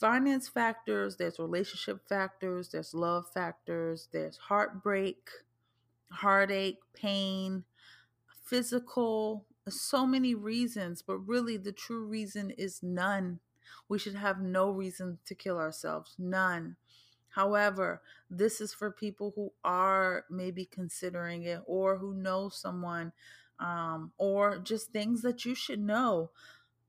finance 0.00 0.48
factors, 0.48 1.16
there's 1.16 1.38
relationship 1.38 2.08
factors, 2.08 2.70
there's 2.70 2.92
love 2.92 3.26
factors, 3.32 4.08
there's 4.12 4.36
heartbreak, 4.36 5.30
heartache, 6.10 6.80
pain, 6.92 7.64
physical, 8.44 9.44
so 9.68 10.06
many 10.06 10.34
reasons, 10.34 11.02
but 11.02 11.18
really 11.18 11.56
the 11.56 11.72
true 11.72 12.04
reason 12.04 12.50
is 12.50 12.82
none. 12.82 13.40
We 13.88 13.98
should 13.98 14.14
have 14.14 14.40
no 14.40 14.70
reason 14.70 15.18
to 15.26 15.34
kill 15.34 15.58
ourselves, 15.58 16.14
none. 16.18 16.76
However, 17.36 18.00
this 18.30 18.62
is 18.62 18.72
for 18.72 18.90
people 18.90 19.32
who 19.36 19.52
are 19.62 20.24
maybe 20.30 20.64
considering 20.64 21.42
it 21.42 21.60
or 21.66 21.98
who 21.98 22.14
know 22.14 22.48
someone 22.48 23.12
um, 23.60 24.12
or 24.16 24.58
just 24.58 24.90
things 24.90 25.20
that 25.22 25.44
you 25.44 25.54
should 25.54 25.80
know 25.80 26.30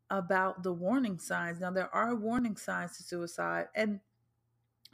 about 0.10 0.63
the 0.63 0.73
warning 0.73 1.19
signs. 1.19 1.60
Now, 1.60 1.71
there 1.71 1.93
are 1.93 2.15
warning 2.15 2.57
signs 2.57 2.97
to 2.97 3.03
suicide, 3.03 3.67
and 3.75 3.99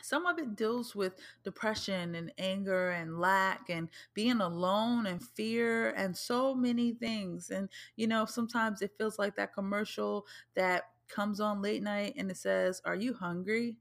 some 0.02 0.26
of 0.26 0.38
it 0.40 0.56
deals 0.56 0.96
with 0.96 1.14
depression 1.44 2.16
and 2.16 2.34
anger 2.38 2.92
and 2.92 3.20
lack 3.20 3.70
and 3.70 3.90
being 4.14 4.42
alone 4.42 5.06
and 5.06 5.24
fear 5.24 5.92
and 5.92 6.18
so 6.18 6.54
many 6.54 6.94
things. 6.94 7.50
And, 7.50 7.70
you 7.96 8.08
know, 8.08 8.26
sometimes 8.26 8.82
it 8.82 8.92
feels 8.98 9.18
like 9.18 9.36
that 9.38 9.54
commercial 9.54 10.26
that 10.56 10.84
comes 11.08 11.40
on 11.40 11.62
late 11.62 11.84
night 11.84 12.16
and 12.18 12.30
it 12.30 12.38
says, 12.38 12.82
Are 12.86 12.96
you 12.96 13.14
hungry? 13.14 13.78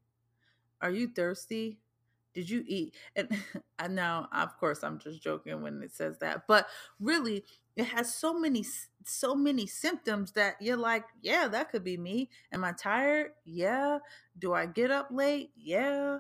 Are 0.83 0.91
you 0.91 1.09
thirsty? 1.09 1.79
Did 2.35 2.51
you 2.51 2.65
eat? 2.67 2.95
And 3.17 3.29
I 3.79 3.89
know, 3.89 4.27
of 4.33 4.59
course, 4.59 4.83
I'm 4.83 4.99
just 4.99 5.23
joking 5.23 5.63
when 5.63 5.83
it 5.83 5.95
says 5.95 6.19
that, 6.21 6.47
but 6.49 6.67
really, 7.01 7.45
it 7.77 7.87
has 7.87 8.15
so 8.15 8.35
many, 8.39 8.67
so 9.05 9.35
many 9.35 9.67
symptoms 9.67 10.33
that 10.33 10.57
you're 10.61 10.77
like, 10.77 11.05
yeah, 11.23 11.49
that 11.49 11.71
could 11.71 11.85
be 11.85 11.97
me. 11.97 12.29
Am 12.53 12.65
I 12.65 12.73
tired? 12.73 13.33
Yeah. 13.47 13.99
Do 14.39 14.53
I 14.53 14.67
get 14.67 14.91
up 14.91 15.09
late? 15.11 15.53
Yeah. 15.57 16.19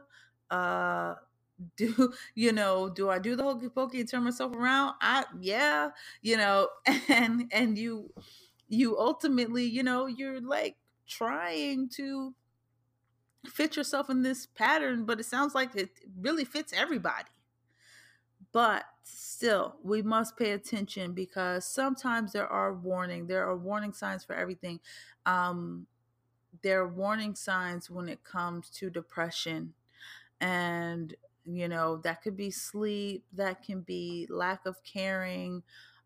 Uh, 0.51 1.17
do 1.77 2.13
you 2.35 2.53
know 2.53 2.89
do 2.89 3.09
i 3.09 3.19
do 3.19 3.37
the 3.37 3.43
hokey 3.43 3.69
pokey 3.69 4.01
and 4.01 4.09
turn 4.11 4.25
myself 4.25 4.53
around 4.55 4.95
i 5.01 5.25
yeah 5.41 5.91
you 6.21 6.37
know 6.37 6.69
and 7.09 7.49
and 7.53 7.79
you 7.79 8.13
you 8.69 8.99
ultimately 8.99 9.65
you 9.65 9.83
know 9.83 10.07
you're 10.07 10.41
like 10.41 10.77
trying 11.07 11.89
to 11.89 12.35
fit 13.47 13.77
yourself 13.77 14.11
in 14.11 14.23
this 14.23 14.47
pattern, 14.47 15.05
but 15.05 15.21
it 15.21 15.25
sounds 15.25 15.55
like 15.55 15.75
it 15.75 15.91
really 16.21 16.45
fits 16.45 16.73
everybody. 16.73 17.29
But 18.53 18.85
still, 19.03 19.77
we 19.83 20.03
must 20.03 20.37
pay 20.37 20.53
attention 20.53 21.13
because 21.13 21.65
sometimes 21.67 22.33
there 22.33 22.47
are 22.47 22.75
warning. 22.75 23.27
There 23.27 23.47
are 23.49 23.57
warning 23.57 23.93
signs 23.93 24.25
for 24.25 24.35
everything. 24.35 24.81
Um, 25.27 25.87
there 26.63 26.81
are 26.81 26.89
warning 26.89 27.35
signs 27.35 27.91
when 27.91 28.09
it 28.09 28.23
comes 28.25 28.69
to 28.71 28.91
depression, 28.91 29.73
and 30.41 31.15
you 31.45 31.67
know 31.69 31.97
that 31.99 32.23
could 32.23 32.37
be 32.37 32.51
sleep, 32.51 33.25
that 33.33 33.63
can 33.65 33.81
be 33.81 34.27
lack 34.29 34.67
of 34.67 34.85
caring, 34.85 35.63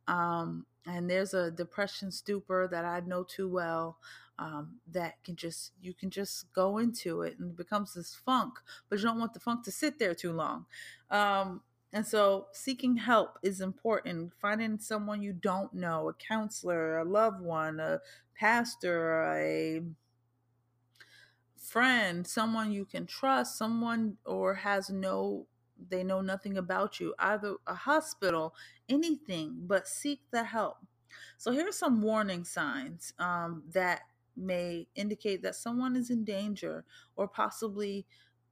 um, 0.07 0.65
and 0.87 1.11
there's 1.11 1.35
a 1.35 1.51
depression 1.51 2.11
stupor 2.11 2.69
that 2.71 2.85
I 2.85 3.01
know 3.01 3.25
too 3.25 3.49
well 3.49 3.99
um, 4.39 4.77
that 4.93 5.23
can 5.25 5.37
just 5.37 5.73
you 5.81 5.95
can 5.95 6.11
just 6.11 6.53
go 6.53 6.79
into 6.79 7.23
it 7.23 7.39
and 7.39 7.51
it 7.51 7.57
becomes 7.57 7.95
this 7.95 8.15
funk 8.15 8.55
but 8.89 8.99
you 8.99 9.05
don't 9.05 9.19
want 9.19 9.35
the 9.35 9.41
funk 9.41 9.65
to 9.65 9.71
sit 9.71 9.99
there 9.99 10.15
too 10.15 10.33
long. 10.33 10.67
Um, 11.11 11.63
and 11.93 12.07
so 12.07 12.49
seeking 12.53 12.97
help 12.97 13.39
is 13.43 13.61
important. 13.61 14.33
Finding 14.39 14.79
someone 14.79 15.23
you 15.23 15.33
don't 15.33 15.73
know 15.73 16.09
a 16.09 16.15
counselor 16.15 16.99
a 16.99 17.05
loved 17.05 17.41
one 17.41 17.81
a 17.81 18.01
pastor 18.39 19.23
a 19.33 19.83
friend 21.59 22.27
someone 22.27 22.71
you 22.71 22.85
can 22.85 23.07
trust 23.07 23.59
someone 23.59 24.17
or 24.25 24.55
has 24.55 24.89
no 24.89 25.47
they 25.89 26.05
know 26.05 26.21
nothing 26.21 26.57
about 26.59 27.01
you 27.01 27.15
either 27.19 27.57
a 27.67 27.75
hospital 27.75 28.55
anything 28.89 29.57
but 29.67 29.89
seek 29.89 30.21
the 30.31 30.45
help. 30.45 30.79
So 31.39 31.51
here 31.51 31.69
are 31.69 31.73
some 31.73 32.03
warning 32.03 32.45
signs 32.45 33.13
um, 33.19 33.63
that 33.73 34.03
may 34.37 34.89
indicate 34.95 35.43
that 35.43 35.55
someone 35.55 35.97
is 35.97 36.11
in 36.11 36.25
danger 36.25 36.85
or 37.17 37.29
possibly 37.29 38.07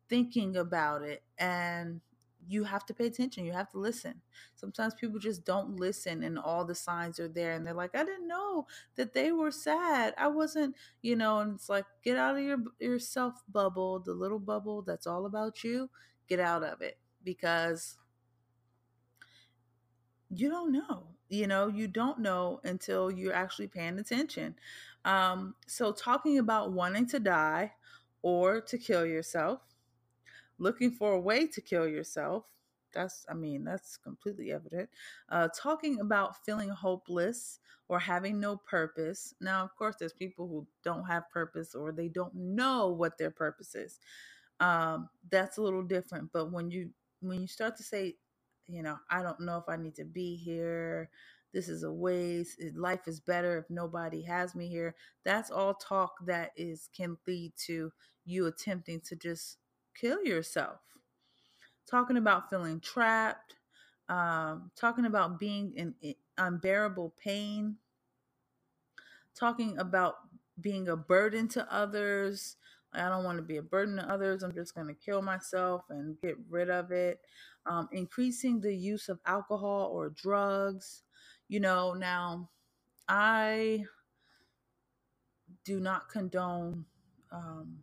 thinking 0.09 0.57
about 0.57 1.03
it. 1.03 1.23
And 1.39 2.01
you 2.47 2.65
have 2.65 2.85
to 2.87 2.95
pay 2.95 3.07
attention. 3.07 3.47
You 3.47 3.53
have 3.53 3.71
to 3.71 3.79
listen. 3.79 4.21
Sometimes 4.55 4.93
people 4.95 5.19
just 5.19 5.47
don't 5.47 5.77
listen 5.81 6.23
and 6.23 6.39
all 6.39 6.65
the 6.67 6.75
signs 6.75 7.19
are 7.19 7.29
there 7.29 7.53
and 7.53 7.67
they're 7.67 7.73
like, 7.73 7.95
I 7.95 8.05
didn't 8.05 8.29
know 8.29 8.67
that 8.97 9.15
they 9.15 9.33
were 9.33 9.51
sad. 9.51 10.13
I 10.19 10.29
wasn't, 10.29 10.77
you 11.01 11.17
know, 11.17 11.39
and 11.39 11.55
it's 11.55 11.71
like 11.71 11.87
get 12.03 12.19
out 12.19 12.37
of 12.37 12.43
your 12.43 12.59
your 12.79 12.99
self 12.99 13.43
bubble, 13.51 13.99
the 13.99 14.13
little 14.13 14.39
bubble 14.39 14.83
that's 14.83 15.07
all 15.07 15.25
about 15.25 15.65
you. 15.65 15.89
Get 16.29 16.39
out 16.41 16.63
of 16.63 16.83
it 16.83 16.99
because 17.23 17.97
you 20.31 20.49
don't 20.49 20.73
know. 20.73 21.05
You 21.29 21.47
know, 21.47 21.69
you 21.69 21.89
don't 21.89 22.21
know 22.21 22.61
until 22.65 23.11
you're 23.11 23.33
actually 23.35 23.67
paying 23.69 23.99
attention. 23.99 24.55
Um, 25.05 25.55
so 25.67 25.93
talking 25.93 26.39
about 26.39 26.73
wanting 26.73 27.07
to 27.09 27.21
die 27.21 27.73
or 28.23 28.61
to 28.63 28.79
kill 28.79 29.07
yourself 29.07 29.61
looking 30.59 30.91
for 30.91 31.13
a 31.13 31.21
way 31.21 31.47
to 31.49 31.61
kill 31.61 31.87
yourself. 31.87 32.45
That's, 32.93 33.27
I 33.29 33.35
mean, 33.35 33.65
that's 33.65 33.97
completely 33.97 34.53
evident. 34.53 34.89
Uh, 35.29 35.49
talking 35.57 36.01
about 36.01 36.45
feeling 36.45 36.69
hopeless 36.69 37.59
or 37.89 37.99
having 37.99 38.39
no 38.39 38.57
purpose. 38.57 39.35
Now, 39.41 39.65
of 39.65 39.75
course, 39.77 39.97
there's 39.99 40.13
people 40.13 40.47
who 40.47 40.67
don't 40.85 41.05
have 41.07 41.29
purpose 41.31 41.75
or 41.75 41.91
they 41.91 42.09
don't 42.09 42.35
know 42.35 42.89
what 42.89 43.19
their 43.19 43.31
purpose 43.33 43.75
is. 43.75 43.99
Um, 44.61 45.09
that's 45.31 45.59
a 45.59 45.63
little 45.63 45.83
different. 45.83 46.31
But 46.33 46.53
when 46.53 46.71
you 46.71 46.91
when 47.21 47.41
you 47.41 47.49
start 47.49 47.77
to 47.79 47.83
say, 47.83 48.17
you 48.67 48.83
know, 48.83 48.97
I 49.11 49.23
don't 49.23 49.41
know 49.41 49.59
if 49.59 49.65
I 49.69 49.77
need 49.77 49.97
to 49.97 50.05
be 50.05 50.37
here. 50.37 51.11
This 51.55 51.69
is 51.69 51.85
a 51.85 51.93
waste. 51.93 52.61
Life 52.75 53.07
is 53.07 53.21
better 53.21 53.57
if 53.57 53.71
nobody 53.71 54.23
has 54.23 54.57
me 54.57 54.69
here. 54.69 54.97
That's 55.25 55.53
all 55.53 55.75
talk 55.75 56.15
that 56.27 56.51
is 56.57 56.91
can 56.95 57.17
lead 57.29 57.53
to 57.67 57.93
you 58.25 58.47
attempting 58.47 59.01
to 59.03 59.15
just 59.15 59.59
kill 59.95 60.21
yourself. 60.25 60.81
Talking 61.89 62.17
about 62.17 62.51
feeling 62.51 62.81
trapped, 62.81 63.55
um, 64.09 64.73
talking 64.75 65.05
about 65.05 65.39
being 65.39 65.73
in, 65.77 66.15
unbearable 66.39 67.15
pain, 67.23 67.77
talking 69.39 69.79
about 69.79 70.17
being 70.61 70.89
a 70.89 70.97
burden 70.97 71.47
to 71.49 71.73
others. 71.73 72.57
I 72.93 73.09
don't 73.09 73.25
want 73.25 73.39
to 73.39 73.43
be 73.43 73.59
a 73.59 73.63
burden 73.63 73.97
to 73.97 74.11
others. 74.13 74.43
I'm 74.43 74.55
just 74.55 74.75
going 74.75 74.89
to 74.89 74.95
kill 74.95 75.23
myself 75.23 75.83
and 75.89 76.21
get 76.21 76.37
rid 76.51 76.69
of 76.69 76.91
it. 76.91 77.21
Um, 77.65 77.89
increasing 77.93 78.61
the 78.61 78.75
use 78.75 79.09
of 79.09 79.21
alcohol 79.25 79.91
or 79.93 80.11
drugs. 80.11 81.04
You 81.49 81.61
know, 81.61 81.95
now 81.95 82.51
I 83.09 83.85
do 85.65 85.81
not 85.81 86.09
condone 86.11 86.87
um, 87.33 87.79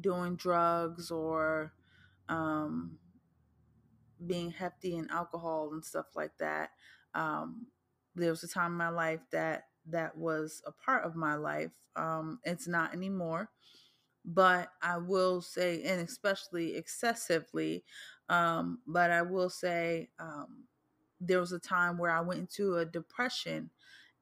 doing 0.00 0.36
drugs 0.36 1.10
or 1.10 1.72
um, 2.28 2.98
being 4.26 4.50
hefty 4.52 4.96
in 4.96 5.10
alcohol 5.10 5.70
and 5.72 5.84
stuff 5.84 6.06
like 6.16 6.36
that. 6.38 6.70
Um, 7.14 7.66
there 8.14 8.30
was 8.30 8.44
a 8.44 8.48
time 8.48 8.72
in 8.72 8.78
my 8.78 8.88
life 8.90 9.20
that 9.32 9.64
that 9.90 10.16
was 10.16 10.62
a 10.66 10.72
part 10.72 11.04
of 11.04 11.16
my 11.16 11.36
life. 11.36 11.72
Um, 11.96 12.40
it's 12.44 12.68
not 12.68 12.94
anymore, 12.94 13.50
but 14.24 14.70
I 14.82 14.98
will 14.98 15.42
say, 15.42 15.82
and 15.84 16.00
especially 16.00 16.76
excessively, 16.76 17.84
um, 18.28 18.80
but 18.86 19.10
I 19.10 19.22
will 19.22 19.50
say 19.50 20.10
um, 20.20 20.64
there 21.20 21.40
was 21.40 21.52
a 21.52 21.58
time 21.58 21.98
where 21.98 22.12
I 22.12 22.20
went 22.20 22.40
into 22.40 22.76
a 22.78 22.86
depression 22.86 23.70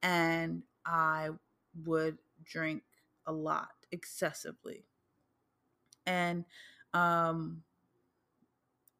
and 0.03 0.63
I 0.85 1.29
would 1.85 2.19
drink 2.45 2.83
a 3.27 3.33
lot 3.33 3.69
excessively 3.91 4.85
and 6.07 6.45
um 6.93 7.61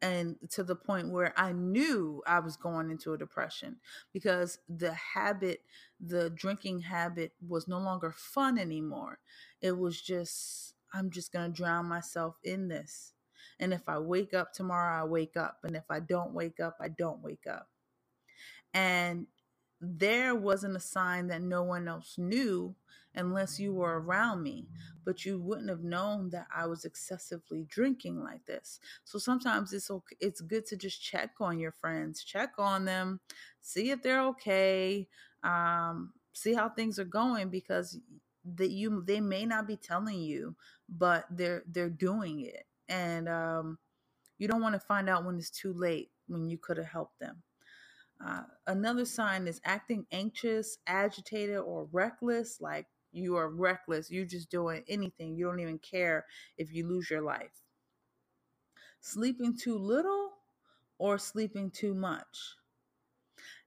and 0.00 0.36
to 0.50 0.62
the 0.62 0.76
point 0.76 1.10
where 1.10 1.32
I 1.36 1.52
knew 1.52 2.22
I 2.26 2.38
was 2.40 2.56
going 2.56 2.90
into 2.90 3.12
a 3.12 3.18
depression 3.18 3.76
because 4.12 4.58
the 4.68 4.92
habit, 4.94 5.62
the 6.00 6.30
drinking 6.30 6.80
habit 6.80 7.32
was 7.46 7.66
no 7.66 7.78
longer 7.78 8.12
fun 8.16 8.58
anymore. 8.58 9.18
It 9.60 9.76
was 9.76 10.00
just, 10.00 10.74
I'm 10.94 11.10
just 11.10 11.32
going 11.32 11.50
to 11.52 11.56
drown 11.56 11.86
myself 11.86 12.38
in 12.44 12.68
this. 12.68 13.12
And 13.58 13.72
if 13.72 13.88
I 13.88 13.98
wake 13.98 14.34
up 14.34 14.52
tomorrow, 14.52 15.02
I 15.02 15.04
wake 15.04 15.36
up. 15.36 15.58
And 15.64 15.74
if 15.74 15.84
I 15.90 15.98
don't 16.00 16.32
wake 16.32 16.60
up, 16.60 16.76
I 16.80 16.88
don't 16.88 17.22
wake 17.22 17.46
up. 17.50 17.68
And 18.76 19.28
there 19.80 20.36
wasn't 20.36 20.76
a 20.76 20.80
sign 20.80 21.28
that 21.28 21.42
no 21.42 21.64
one 21.64 21.88
else 21.88 22.16
knew 22.18 22.76
unless 23.14 23.58
you 23.60 23.74
were 23.74 24.00
around 24.00 24.42
me, 24.42 24.68
but 25.04 25.24
you 25.24 25.40
wouldn't 25.40 25.70
have 25.70 25.84
known 25.84 26.30
that 26.30 26.46
I 26.54 26.66
was 26.66 26.84
excessively 26.84 27.64
drinking 27.68 28.22
like 28.22 28.46
this. 28.46 28.80
So 29.04 29.18
sometimes 29.18 29.72
it's 29.72 29.90
okay, 29.90 30.16
it's 30.20 30.42
good 30.42 30.66
to 30.68 30.76
just 30.76 31.02
check 31.02 31.32
on 31.40 31.58
your 31.58 31.72
friends, 31.72 32.24
check 32.24 32.52
on 32.58 32.86
them, 32.86 33.20
see 33.62 33.90
if 33.90 34.02
they're 34.02 34.22
okay, 34.28 35.08
um, 35.44 36.14
see 36.34 36.54
how 36.54 36.68
things 36.70 36.98
are 36.98 37.04
going 37.04 37.50
because 37.50 37.98
that 38.56 38.70
you 38.70 39.02
they 39.06 39.20
may 39.20 39.46
not 39.46 39.66
be 39.68 39.76
telling 39.76 40.20
you, 40.20 40.56
but 40.88 41.26
they're 41.30 41.64
they're 41.68 41.90
doing 41.90 42.40
it, 42.40 42.66
and 42.88 43.28
um, 43.28 43.78
you 44.38 44.48
don't 44.48 44.62
want 44.62 44.74
to 44.74 44.80
find 44.80 45.08
out 45.10 45.24
when 45.24 45.38
it's 45.38 45.50
too 45.50 45.74
late 45.74 46.10
when 46.28 46.48
you 46.48 46.58
could 46.58 46.78
have 46.78 46.86
helped 46.88 47.20
them. 47.20 47.42
Uh, 48.24 48.44
another 48.66 49.04
sign 49.04 49.46
is 49.46 49.60
acting 49.64 50.06
anxious, 50.10 50.78
agitated, 50.86 51.58
or 51.58 51.88
reckless, 51.92 52.60
like 52.60 52.86
you 53.12 53.36
are 53.36 53.48
reckless. 53.48 54.10
You're 54.10 54.24
just 54.26 54.50
doing 54.50 54.84
anything. 54.88 55.36
You 55.36 55.46
don't 55.46 55.60
even 55.60 55.78
care 55.78 56.26
if 56.58 56.72
you 56.72 56.86
lose 56.86 57.10
your 57.10 57.22
life. 57.22 57.62
Sleeping 59.00 59.56
too 59.56 59.78
little 59.78 60.36
or 60.98 61.16
sleeping 61.16 61.70
too 61.70 61.94
much. 61.94 62.56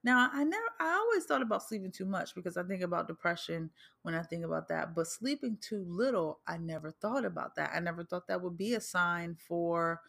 Now, 0.03 0.29
I 0.31 0.43
never 0.43 0.65
I 0.79 0.91
always 0.93 1.25
thought 1.25 1.41
about 1.41 1.63
sleeping 1.63 1.91
too 1.91 2.05
much 2.05 2.35
because 2.35 2.57
I 2.57 2.63
think 2.63 2.81
about 2.81 3.07
depression 3.07 3.69
when 4.03 4.15
I 4.15 4.23
think 4.23 4.43
about 4.45 4.67
that, 4.69 4.95
but 4.95 5.07
sleeping 5.07 5.57
too 5.62 5.83
little, 5.88 6.39
I 6.47 6.57
never 6.57 6.91
thought 6.91 7.25
about 7.25 7.55
that. 7.55 7.71
I 7.73 7.79
never 7.79 8.03
thought 8.03 8.27
that 8.27 8.41
would 8.41 8.57
be 8.57 8.73
a 8.75 8.81
sign 8.81 9.35
for 9.35 10.01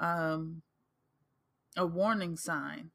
um 0.00 0.62
a 1.76 1.86
warning 1.86 2.36
sign, 2.36 2.90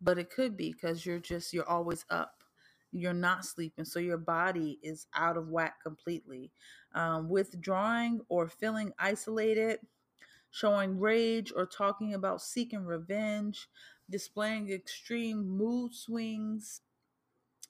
but 0.00 0.18
it 0.18 0.30
could 0.30 0.56
be 0.56 0.72
because 0.72 1.04
you're 1.06 1.18
just 1.18 1.52
you're 1.52 1.68
always 1.68 2.04
up. 2.10 2.44
You're 2.92 3.12
not 3.14 3.44
sleeping 3.44 3.84
so 3.84 4.00
your 4.00 4.18
body 4.18 4.78
is 4.82 5.06
out 5.14 5.36
of 5.36 5.48
whack 5.48 5.82
completely. 5.82 6.50
Um, 6.94 7.28
withdrawing 7.28 8.20
or 8.28 8.48
feeling 8.48 8.92
isolated 8.98 9.80
showing 10.50 10.98
rage 10.98 11.52
or 11.54 11.66
talking 11.66 12.14
about 12.14 12.42
seeking 12.42 12.84
revenge 12.84 13.68
displaying 14.10 14.70
extreme 14.72 15.48
mood 15.48 15.94
swings. 15.94 16.80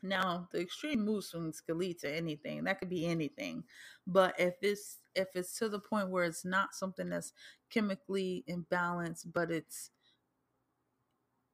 Now 0.02 0.48
the 0.52 0.60
extreme 0.60 1.04
mood 1.04 1.24
swings 1.24 1.60
could 1.60 1.76
lead 1.76 1.98
to 2.00 2.14
anything 2.14 2.64
that 2.64 2.78
could 2.78 2.88
be 2.88 3.06
anything 3.06 3.64
but 4.06 4.34
if 4.38 4.54
it's 4.62 4.98
if 5.14 5.28
it's 5.34 5.58
to 5.58 5.68
the 5.68 5.78
point 5.80 6.08
where 6.08 6.24
it's 6.24 6.44
not 6.44 6.74
something 6.74 7.10
that's 7.10 7.32
chemically 7.70 8.44
imbalanced 8.48 9.26
but 9.32 9.50
it's 9.50 9.90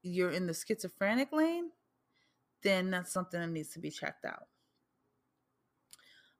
you're 0.07 0.31
in 0.31 0.47
the 0.47 0.55
schizophrenic 0.55 1.33
lane 1.33 1.71
then 2.62 2.90
that's 2.90 3.12
something 3.12 3.40
that 3.40 3.49
needs 3.49 3.71
to 3.71 3.79
be 3.79 3.90
checked 3.90 4.25
out. 4.25 4.49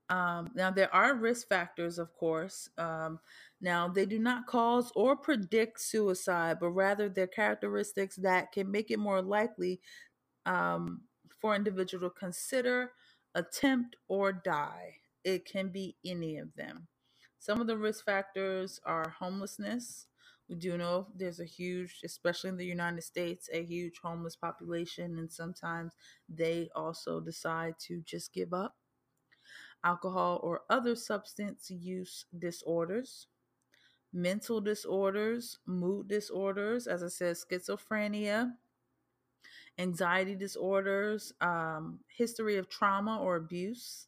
Um, 0.09 0.51
now, 0.55 0.71
there 0.71 0.93
are 0.95 1.17
risk 1.17 1.49
factors, 1.49 1.99
of 1.99 2.15
course. 2.15 2.69
Um, 2.79 3.21
now, 3.61 3.89
they 3.89 4.07
do 4.07 4.19
not 4.19 4.47
cause 4.47 4.93
or 4.95 5.17
predict 5.17 5.81
suicide, 5.81 6.59
but 6.61 6.71
rather 6.71 7.09
they're 7.09 7.27
characteristics 7.27 8.17
that 8.17 8.53
can 8.53 8.71
make 8.71 8.91
it 8.91 8.99
more 8.99 9.23
likely 9.23 9.81
um, 10.47 11.03
for 11.41 11.55
an 11.55 11.61
individual 11.61 12.11
to 12.11 12.15
consider, 12.17 12.93
attempt, 13.35 13.97
or 14.09 14.33
die. 14.33 14.97
It 15.25 15.45
can 15.45 15.71
be 15.71 15.97
any 16.05 16.39
of 16.39 16.55
them. 16.55 16.87
Some 17.41 17.61
of 17.61 17.67
the 17.67 17.79
risk 17.79 18.05
factors 18.05 18.81
are 18.85 19.15
homelessness, 19.19 20.07
we 20.49 20.57
do 20.57 20.77
know 20.79 21.09
there's 21.15 21.41
a 21.41 21.45
huge, 21.45 22.01
especially 22.05 22.51
in 22.51 22.57
the 22.57 22.65
United 22.67 23.03
States, 23.03 23.49
a 23.53 23.65
huge 23.65 23.99
homeless 24.03 24.37
population, 24.37 25.19
and 25.19 25.31
sometimes 25.33 25.93
they 26.29 26.71
also 26.75 27.21
decide 27.21 27.75
to 27.81 28.03
just 28.03 28.33
give 28.33 28.53
up. 28.55 28.77
Alcohol 29.83 30.39
or 30.43 30.65
other 30.69 30.95
substance 30.95 31.71
use 31.71 32.27
disorders, 32.39 33.27
mental 34.13 34.61
disorders, 34.61 35.59
mood 35.67 36.09
disorders, 36.09 36.87
as 36.87 37.03
I 37.03 37.09
said, 37.09 37.37
schizophrenia, 37.37 38.57
anxiety 39.79 40.35
disorders, 40.35 41.33
um, 41.41 42.01
history 42.09 42.57
of 42.57 42.69
trauma 42.69 43.19
or 43.21 43.37
abuse, 43.37 44.07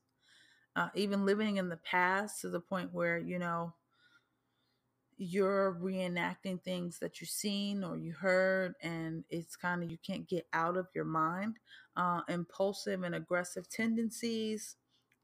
uh, 0.77 0.91
even 0.95 1.27
living 1.27 1.59
in 1.59 1.69
the 1.69 1.79
past 1.79 2.43
to 2.43 2.51
the 2.51 2.61
point 2.61 2.93
where, 2.95 3.19
you 3.19 3.39
know, 3.39 3.75
you're 5.19 5.79
reenacting 5.83 6.63
things 6.63 6.99
that 7.01 7.21
you've 7.21 7.31
seen 7.31 7.85
or 7.85 7.99
you 7.99 8.13
heard 8.13 8.75
and 8.83 9.25
it's 9.31 9.57
kind 9.57 9.83
of 9.83 9.91
you 9.91 9.99
can't 10.07 10.29
get 10.29 10.47
out 10.53 10.77
of 10.77 10.87
your 10.95 11.05
mind 11.05 11.57
uh, 11.97 12.21
impulsive 12.29 13.03
and 13.03 13.15
aggressive 13.15 13.69
tendencies 13.69 14.77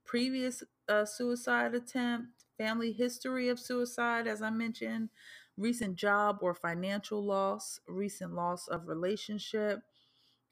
previous 0.04 0.62
uh, 0.88 1.04
suicide 1.04 1.74
attempt 1.74 2.28
family 2.58 2.92
history 2.92 3.48
of 3.48 3.58
suicide 3.60 4.26
as 4.26 4.42
i 4.42 4.50
mentioned 4.50 5.08
recent 5.56 5.96
job 5.96 6.38
or 6.40 6.54
financial 6.54 7.24
loss, 7.24 7.80
recent 7.86 8.34
loss 8.34 8.66
of 8.68 8.88
relationship, 8.88 9.80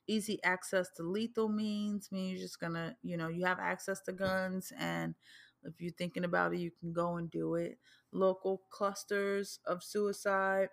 easy 0.09 0.43
access 0.45 0.91
to 0.97 1.03
lethal 1.03 1.49
means 1.49 2.11
mean 2.13 2.31
you're 2.31 2.41
just 2.41 2.61
gonna, 2.61 2.97
you 3.03 3.17
know, 3.17 3.29
you 3.29 3.45
have 3.45 3.59
access 3.61 4.01
to 4.03 4.13
guns 4.13 4.73
and 4.79 5.15
if 5.65 5.81
you're 5.81 5.93
thinking 5.93 6.25
about 6.25 6.55
it, 6.55 6.59
you 6.59 6.71
can 6.81 6.93
go 6.93 7.17
and 7.17 7.31
do 7.31 7.55
it. 7.55 7.79
Local 8.13 8.63
clusters 8.71 9.59
of 9.67 9.83
suicide, 9.83 10.69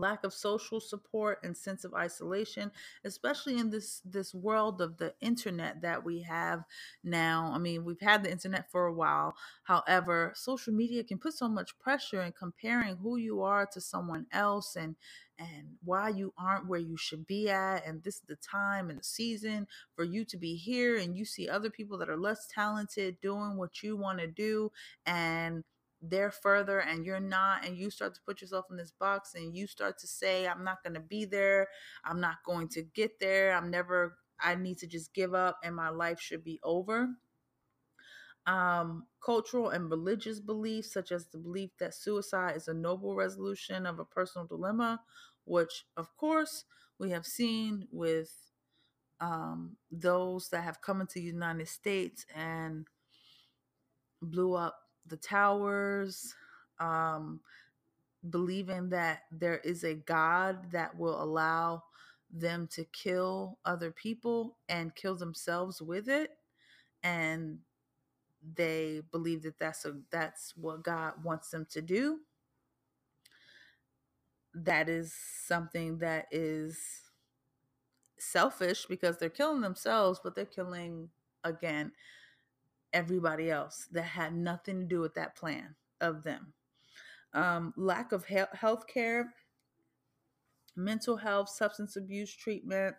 lack 0.00 0.24
of 0.24 0.32
social 0.32 0.80
support 0.80 1.38
and 1.42 1.56
sense 1.56 1.84
of 1.84 1.94
isolation 1.94 2.70
especially 3.04 3.58
in 3.58 3.70
this 3.70 4.02
this 4.04 4.34
world 4.34 4.80
of 4.80 4.96
the 4.98 5.14
internet 5.20 5.80
that 5.82 6.04
we 6.04 6.22
have 6.22 6.64
now. 7.04 7.50
I 7.54 7.58
mean 7.58 7.84
we've 7.84 8.00
had 8.00 8.24
the 8.24 8.30
internet 8.30 8.70
for 8.70 8.86
a 8.86 8.92
while. 8.92 9.36
However 9.64 10.32
social 10.34 10.72
media 10.72 11.04
can 11.04 11.18
put 11.18 11.34
so 11.34 11.48
much 11.48 11.78
pressure 11.78 12.22
in 12.22 12.32
comparing 12.32 12.96
who 12.96 13.16
you 13.16 13.42
are 13.42 13.66
to 13.72 13.80
someone 13.80 14.26
else 14.32 14.76
and 14.76 14.96
and 15.38 15.76
why 15.84 16.08
you 16.08 16.32
aren't 16.38 16.66
where 16.66 16.80
you 16.80 16.96
should 16.96 17.26
be 17.26 17.50
at 17.50 17.86
and 17.86 18.02
this 18.02 18.16
is 18.16 18.22
the 18.26 18.36
time 18.36 18.88
and 18.88 19.00
the 19.00 19.04
season 19.04 19.66
for 19.94 20.02
you 20.02 20.24
to 20.24 20.38
be 20.38 20.56
here 20.56 20.96
and 20.96 21.14
you 21.14 21.26
see 21.26 21.46
other 21.46 21.68
people 21.68 21.98
that 21.98 22.08
are 22.08 22.16
less 22.16 22.48
talented 22.52 23.20
doing 23.20 23.56
what 23.56 23.82
you 23.82 23.96
want 23.96 24.18
to 24.18 24.26
do 24.26 24.72
and 25.04 25.62
they're 26.02 26.30
further 26.30 26.80
and 26.80 27.04
you're 27.04 27.20
not 27.20 27.64
and 27.64 27.76
you 27.76 27.90
start 27.90 28.14
to 28.14 28.20
put 28.26 28.40
yourself 28.40 28.66
in 28.70 28.76
this 28.76 28.92
box 28.92 29.34
and 29.34 29.56
you 29.56 29.66
start 29.66 29.98
to 29.98 30.06
say 30.06 30.46
i'm 30.46 30.62
not 30.62 30.82
going 30.82 30.94
to 30.94 31.00
be 31.00 31.24
there. 31.24 31.68
I'm 32.04 32.20
not 32.20 32.36
going 32.44 32.68
to 32.68 32.82
get 32.82 33.18
there. 33.20 33.52
I'm 33.52 33.70
never 33.70 34.16
i 34.40 34.54
need 34.54 34.78
to 34.78 34.86
just 34.86 35.14
give 35.14 35.34
up 35.34 35.58
and 35.64 35.74
my 35.74 35.88
life 35.88 36.20
should 36.20 36.44
be 36.44 36.60
over. 36.62 37.08
Um, 38.46 39.06
cultural 39.24 39.70
and 39.70 39.90
religious 39.90 40.38
beliefs 40.38 40.92
such 40.92 41.10
as 41.10 41.26
the 41.26 41.38
belief 41.38 41.70
that 41.80 41.94
suicide 41.94 42.54
is 42.56 42.68
a 42.68 42.74
noble 42.74 43.16
resolution 43.16 43.86
of 43.86 43.98
a 43.98 44.04
personal 44.04 44.46
dilemma 44.46 45.00
which 45.46 45.84
of 45.96 46.16
course 46.16 46.64
we 47.00 47.10
have 47.10 47.26
seen 47.26 47.88
with 47.90 48.30
um, 49.20 49.76
those 49.90 50.48
that 50.50 50.62
have 50.62 50.80
come 50.80 51.00
into 51.00 51.14
the 51.14 51.22
united 51.22 51.66
states 51.66 52.24
and 52.36 52.86
blew 54.22 54.54
up 54.54 54.85
the 55.08 55.16
towers, 55.16 56.34
um, 56.80 57.40
believing 58.30 58.90
that 58.90 59.22
there 59.30 59.58
is 59.58 59.84
a 59.84 59.94
God 59.94 60.72
that 60.72 60.96
will 60.98 61.22
allow 61.22 61.82
them 62.30 62.68
to 62.72 62.84
kill 62.86 63.58
other 63.64 63.90
people 63.90 64.56
and 64.68 64.94
kill 64.94 65.14
themselves 65.16 65.80
with 65.80 66.08
it. 66.08 66.32
And 67.02 67.58
they 68.54 69.02
believe 69.12 69.42
that 69.42 69.58
that's 69.58 69.84
a 69.84 69.96
that's 70.10 70.54
what 70.56 70.82
God 70.82 71.14
wants 71.24 71.50
them 71.50 71.66
to 71.70 71.82
do. 71.82 72.20
That 74.54 74.88
is 74.88 75.12
something 75.46 75.98
that 75.98 76.26
is 76.30 76.78
selfish 78.18 78.86
because 78.86 79.18
they're 79.18 79.28
killing 79.28 79.60
themselves, 79.60 80.20
but 80.22 80.34
they're 80.34 80.44
killing 80.44 81.10
again 81.44 81.92
everybody 82.96 83.50
else 83.50 83.86
that 83.92 84.02
had 84.02 84.34
nothing 84.34 84.80
to 84.80 84.86
do 84.86 85.00
with 85.00 85.14
that 85.14 85.36
plan 85.36 85.74
of 86.00 86.22
them. 86.22 86.54
Um, 87.34 87.74
lack 87.76 88.12
of 88.12 88.24
he- 88.24 88.40
health 88.54 88.86
care, 88.86 89.34
mental 90.74 91.18
health, 91.18 91.50
substance 91.50 91.96
abuse 91.96 92.34
treatment, 92.34 92.96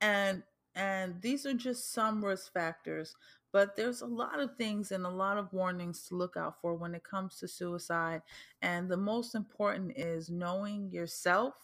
and 0.00 0.42
and 0.74 1.20
these 1.22 1.46
are 1.46 1.54
just 1.54 1.92
some 1.92 2.24
risk 2.24 2.52
factors. 2.52 3.14
But 3.52 3.76
there's 3.76 4.00
a 4.00 4.06
lot 4.06 4.40
of 4.40 4.56
things 4.56 4.92
and 4.92 5.04
a 5.04 5.10
lot 5.10 5.36
of 5.38 5.52
warnings 5.52 6.08
to 6.08 6.14
look 6.14 6.36
out 6.38 6.60
for 6.62 6.74
when 6.74 6.94
it 6.94 7.04
comes 7.04 7.38
to 7.38 7.48
suicide. 7.48 8.22
And 8.62 8.90
the 8.90 8.96
most 8.96 9.34
important 9.34 9.92
is 9.96 10.30
knowing 10.30 10.90
yourself 10.90 11.54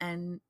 and 0.00 0.40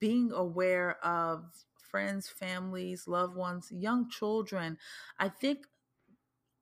being 0.00 0.32
aware 0.32 0.96
of 1.04 1.44
friends, 1.92 2.28
families, 2.28 3.06
loved 3.06 3.36
ones, 3.36 3.70
young 3.70 4.10
children. 4.10 4.78
I 5.20 5.28
think 5.28 5.66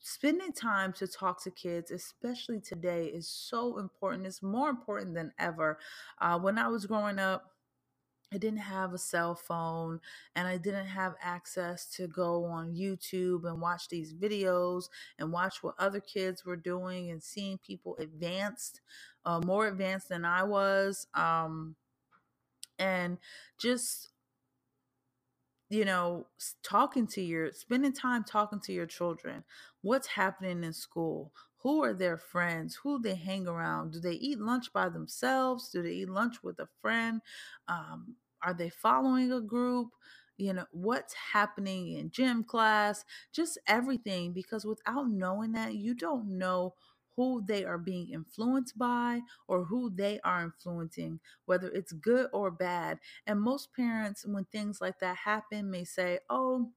spending 0.00 0.52
time 0.52 0.92
to 0.94 1.06
talk 1.06 1.42
to 1.44 1.50
kids, 1.50 1.90
especially 1.90 2.60
today, 2.60 3.06
is 3.06 3.28
so 3.28 3.78
important. 3.78 4.26
It's 4.26 4.42
more 4.42 4.68
important 4.68 5.14
than 5.14 5.32
ever. 5.38 5.78
Uh, 6.20 6.38
when 6.38 6.58
I 6.58 6.68
was 6.68 6.84
growing 6.84 7.18
up, 7.18 7.46
I 8.32 8.38
didn't 8.38 8.60
have 8.60 8.94
a 8.94 8.98
cell 8.98 9.34
phone 9.34 10.00
and 10.36 10.46
I 10.46 10.56
didn't 10.56 10.86
have 10.86 11.16
access 11.20 11.86
to 11.96 12.06
go 12.06 12.44
on 12.44 12.76
YouTube 12.76 13.44
and 13.44 13.60
watch 13.60 13.88
these 13.88 14.14
videos 14.14 14.84
and 15.18 15.32
watch 15.32 15.62
what 15.62 15.74
other 15.78 16.00
kids 16.00 16.44
were 16.44 16.56
doing 16.56 17.10
and 17.10 17.20
seeing 17.20 17.58
people 17.58 17.96
advanced, 17.98 18.82
uh, 19.24 19.40
more 19.44 19.66
advanced 19.66 20.08
than 20.08 20.24
I 20.24 20.44
was. 20.44 21.08
Um, 21.12 21.74
and 22.78 23.18
just 23.58 24.10
you 25.70 25.84
know, 25.84 26.26
talking 26.62 27.06
to 27.08 27.22
your, 27.22 27.52
spending 27.52 27.92
time 27.92 28.24
talking 28.24 28.60
to 28.60 28.72
your 28.72 28.86
children. 28.86 29.44
What's 29.82 30.08
happening 30.08 30.64
in 30.64 30.72
school? 30.72 31.32
Who 31.58 31.82
are 31.84 31.94
their 31.94 32.18
friends? 32.18 32.74
Who 32.82 33.00
they 33.00 33.14
hang 33.14 33.46
around? 33.46 33.92
Do 33.92 34.00
they 34.00 34.14
eat 34.14 34.40
lunch 34.40 34.72
by 34.72 34.88
themselves? 34.88 35.70
Do 35.70 35.82
they 35.82 35.92
eat 35.92 36.08
lunch 36.10 36.42
with 36.42 36.58
a 36.58 36.68
friend? 36.80 37.20
Um, 37.68 38.16
are 38.42 38.54
they 38.54 38.70
following 38.70 39.32
a 39.32 39.40
group? 39.40 39.90
You 40.38 40.54
know, 40.54 40.64
what's 40.72 41.12
happening 41.14 41.92
in 41.98 42.10
gym 42.10 42.44
class? 42.44 43.04
Just 43.32 43.58
everything. 43.66 44.32
Because 44.32 44.64
without 44.64 45.08
knowing 45.10 45.52
that, 45.52 45.74
you 45.74 45.94
don't 45.94 46.38
know 46.38 46.74
who 47.20 47.44
they 47.46 47.64
are 47.66 47.78
being 47.78 48.08
influenced 48.10 48.78
by 48.78 49.20
or 49.46 49.64
who 49.66 49.90
they 49.94 50.20
are 50.24 50.42
influencing, 50.44 51.20
whether 51.44 51.68
it's 51.68 51.92
good 51.92 52.28
or 52.32 52.50
bad. 52.50 52.98
And 53.26 53.40
most 53.42 53.74
parents, 53.74 54.24
when 54.26 54.46
things 54.46 54.80
like 54.80 55.00
that 55.00 55.16
happen, 55.18 55.70
may 55.70 55.84
say, 55.84 56.20
Oh, 56.30 56.70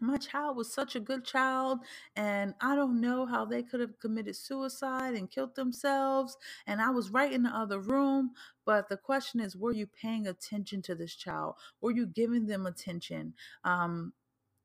my 0.00 0.18
child 0.18 0.56
was 0.56 0.72
such 0.72 0.96
a 0.96 1.00
good 1.00 1.24
child 1.24 1.80
and 2.16 2.54
i 2.60 2.74
don't 2.76 3.00
know 3.00 3.26
how 3.26 3.44
they 3.44 3.62
could 3.62 3.80
have 3.80 3.98
committed 4.00 4.36
suicide 4.36 5.14
and 5.14 5.30
killed 5.30 5.54
themselves 5.56 6.36
and 6.66 6.82
i 6.82 6.90
was 6.90 7.10
right 7.10 7.32
in 7.32 7.42
the 7.44 7.50
other 7.50 7.80
room. 7.80 8.32
But 8.66 8.88
the 8.88 8.96
question 8.98 9.40
is 9.40 9.56
were 9.56 9.72
you 9.72 9.86
paying 9.86 10.26
attention 10.26 10.82
to 10.82 10.94
this 10.94 11.14
child? 11.14 11.54
Were 11.80 11.92
you 11.92 12.06
giving 12.06 12.46
them 12.46 12.66
attention? 12.66 13.34
Um, 13.64 14.12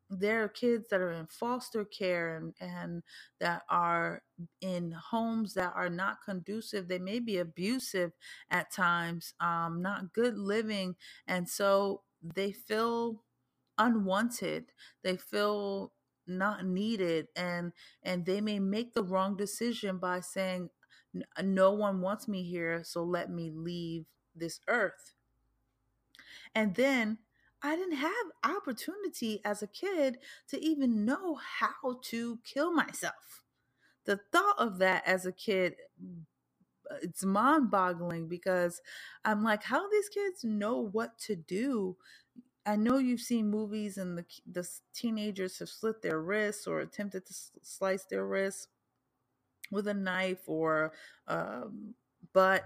there 0.09 0.43
are 0.43 0.49
kids 0.49 0.87
that 0.89 1.01
are 1.01 1.11
in 1.13 1.27
foster 1.27 1.85
care 1.85 2.37
and, 2.37 2.53
and 2.61 3.03
that 3.41 3.63
are 3.69 4.23
in 4.61 4.91
homes 4.91 5.55
that 5.55 5.73
are 5.75 5.89
not 5.89 6.17
conducive. 6.25 6.87
They 6.87 6.99
may 6.99 7.19
be 7.19 7.39
abusive 7.39 8.13
at 8.51 8.71
times 8.71 9.33
um, 9.41 9.81
not 9.81 10.13
good 10.13 10.37
living 10.37 10.95
and 11.27 11.49
so 11.49 12.03
they 12.23 12.53
feel 12.53 13.23
unwanted. 13.79 14.65
They 15.03 15.17
feel 15.17 15.93
not 16.27 16.65
needed 16.65 17.27
and 17.35 17.73
and 18.03 18.25
they 18.25 18.41
may 18.41 18.59
make 18.59 18.93
the 18.93 19.03
wrong 19.03 19.37
decision 19.37 19.97
by 19.99 20.21
saying 20.21 20.69
no 21.43 21.71
one 21.73 22.01
wants 22.01 22.27
me 22.27 22.43
here 22.43 22.83
so 22.85 23.03
let 23.03 23.29
me 23.31 23.51
leave 23.53 24.05
this 24.35 24.59
earth. 24.69 25.13
And 26.55 26.75
then 26.75 27.19
I 27.63 27.75
didn't 27.75 27.97
have 27.97 28.13
opportunity 28.43 29.41
as 29.45 29.61
a 29.61 29.67
kid 29.67 30.19
to 30.49 30.63
even 30.63 31.05
know 31.05 31.35
how 31.59 31.99
to 32.03 32.39
kill 32.43 32.73
myself. 32.73 33.43
The 34.05 34.19
thought 34.31 34.55
of 34.59 34.79
that 34.79 35.07
as 35.07 35.25
a 35.25 35.31
kid 35.31 35.75
uh, 36.91 36.95
it's 37.01 37.23
mind-boggling 37.25 38.27
because 38.27 38.81
I'm 39.25 39.43
like 39.43 39.63
how 39.63 39.89
these 39.89 40.09
kids 40.09 40.43
know 40.43 40.79
what 40.91 41.17
to 41.19 41.35
do. 41.35 41.97
I 42.65 42.75
know 42.75 42.97
you've 42.97 43.21
seen 43.21 43.49
movies 43.49 43.97
and 43.97 44.17
the 44.17 44.25
the 44.51 44.67
teenagers 44.93 45.59
have 45.59 45.69
slit 45.69 46.01
their 46.01 46.21
wrists 46.21 46.67
or 46.67 46.81
attempted 46.81 47.25
to 47.27 47.33
slice 47.61 48.05
their 48.05 48.25
wrists 48.25 48.67
with 49.71 49.87
a 49.87 49.93
knife 49.93 50.47
or 50.47 50.93
um, 51.27 51.95
but 52.33 52.65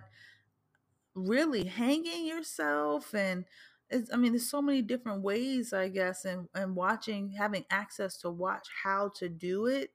really 1.16 1.66
hanging 1.66 2.26
yourself 2.26 3.14
and 3.14 3.46
it's, 3.94 4.14
I 4.14 4.18
mean, 4.18 4.34
there's 4.34 4.50
so 4.50 4.62
many 4.62 4.82
different 4.82 5.22
ways, 5.24 5.74
I 5.74 5.90
guess, 5.90 6.26
and 6.26 6.50
and 6.56 6.76
watching, 6.76 7.32
having 7.32 7.66
access 7.70 8.18
to 8.20 8.30
watch 8.32 8.68
how 8.84 9.10
to 9.18 9.30
do 9.30 9.68
it, 9.68 9.92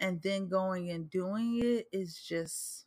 and 0.00 0.22
then 0.22 0.48
going 0.48 0.90
and 0.90 1.10
doing 1.10 1.60
it 1.62 1.88
is 1.92 2.18
just 2.20 2.86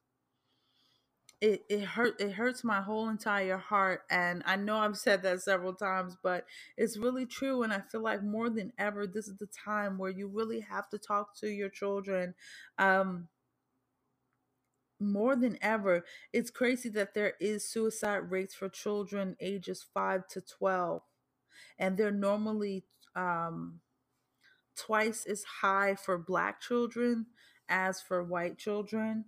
it 1.42 1.64
it 1.70 1.82
hurt 1.84 2.20
it 2.22 2.32
hurts 2.32 2.64
my 2.64 2.82
whole 2.82 3.10
entire 3.10 3.58
heart 3.58 4.04
and 4.10 4.42
i 4.46 4.56
know 4.56 4.78
i've 4.78 4.98
said 4.98 5.22
that 5.22 5.42
several 5.42 5.74
times 5.74 6.16
but 6.24 6.46
it's 6.78 6.96
really 6.98 7.26
true 7.26 7.62
and 7.64 7.74
i 7.74 7.82
feel 7.92 8.02
like 8.02 8.24
more 8.24 8.50
than 8.50 8.72
ever 8.78 9.06
this 9.06 9.28
is 9.28 9.36
the 9.38 9.48
time 9.48 9.98
where 9.98 10.10
you 10.12 10.28
really 10.30 10.62
have 10.62 10.88
to 10.90 10.98
talk 10.98 11.36
to 11.36 11.48
your 11.50 11.70
children 11.70 12.34
um 12.78 13.28
more 15.00 15.36
than 15.36 15.58
ever 15.62 16.06
it's 16.34 16.52
crazy 16.52 16.90
that 16.90 17.14
there 17.14 17.34
is 17.40 17.68
suicide 17.70 18.32
rates 18.32 18.56
for 18.56 18.70
children 18.70 19.36
ages 19.42 19.86
5 19.94 20.28
to 20.30 20.42
12 20.42 21.02
and 21.80 21.98
they're 21.98 22.12
normally 22.12 22.86
um, 23.16 23.82
twice 24.78 25.26
as 25.26 25.44
high 25.62 25.96
for 25.96 26.18
black 26.18 26.62
children 26.62 27.28
as 27.70 28.02
for 28.02 28.24
white 28.24 28.58
children 28.58 29.26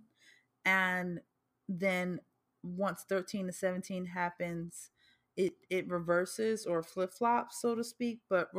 and 0.64 1.20
then 1.68 2.20
once 2.62 3.04
13 3.08 3.46
to 3.48 3.52
17 3.52 4.06
happens 4.06 4.90
it 5.36 5.54
it 5.70 5.88
reverses 5.88 6.66
or 6.66 6.82
flip-flops 6.82 7.60
so 7.62 7.74
to 7.74 7.84
speak 7.84 8.20
but 8.30 8.50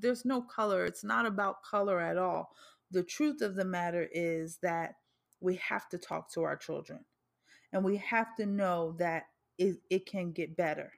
there's 0.00 0.24
no 0.24 0.42
color 0.42 0.86
it's 0.86 1.04
not 1.04 1.26
about 1.26 1.62
color 1.62 2.00
at 2.00 2.18
all. 2.18 2.50
The 2.90 3.02
truth 3.04 3.42
of 3.42 3.56
the 3.56 3.64
matter 3.66 4.08
is 4.12 4.58
that 4.62 4.96
we 5.42 5.56
have 5.56 5.88
to 5.90 5.98
talk 5.98 6.32
to 6.32 6.42
our 6.42 6.56
children 6.56 7.00
and 7.72 7.84
we 7.84 7.96
have 7.98 8.36
to 8.36 8.46
know 8.46 8.94
that 8.98 9.24
it, 9.58 9.76
it 9.90 10.06
can 10.06 10.32
get 10.32 10.56
better. 10.56 10.92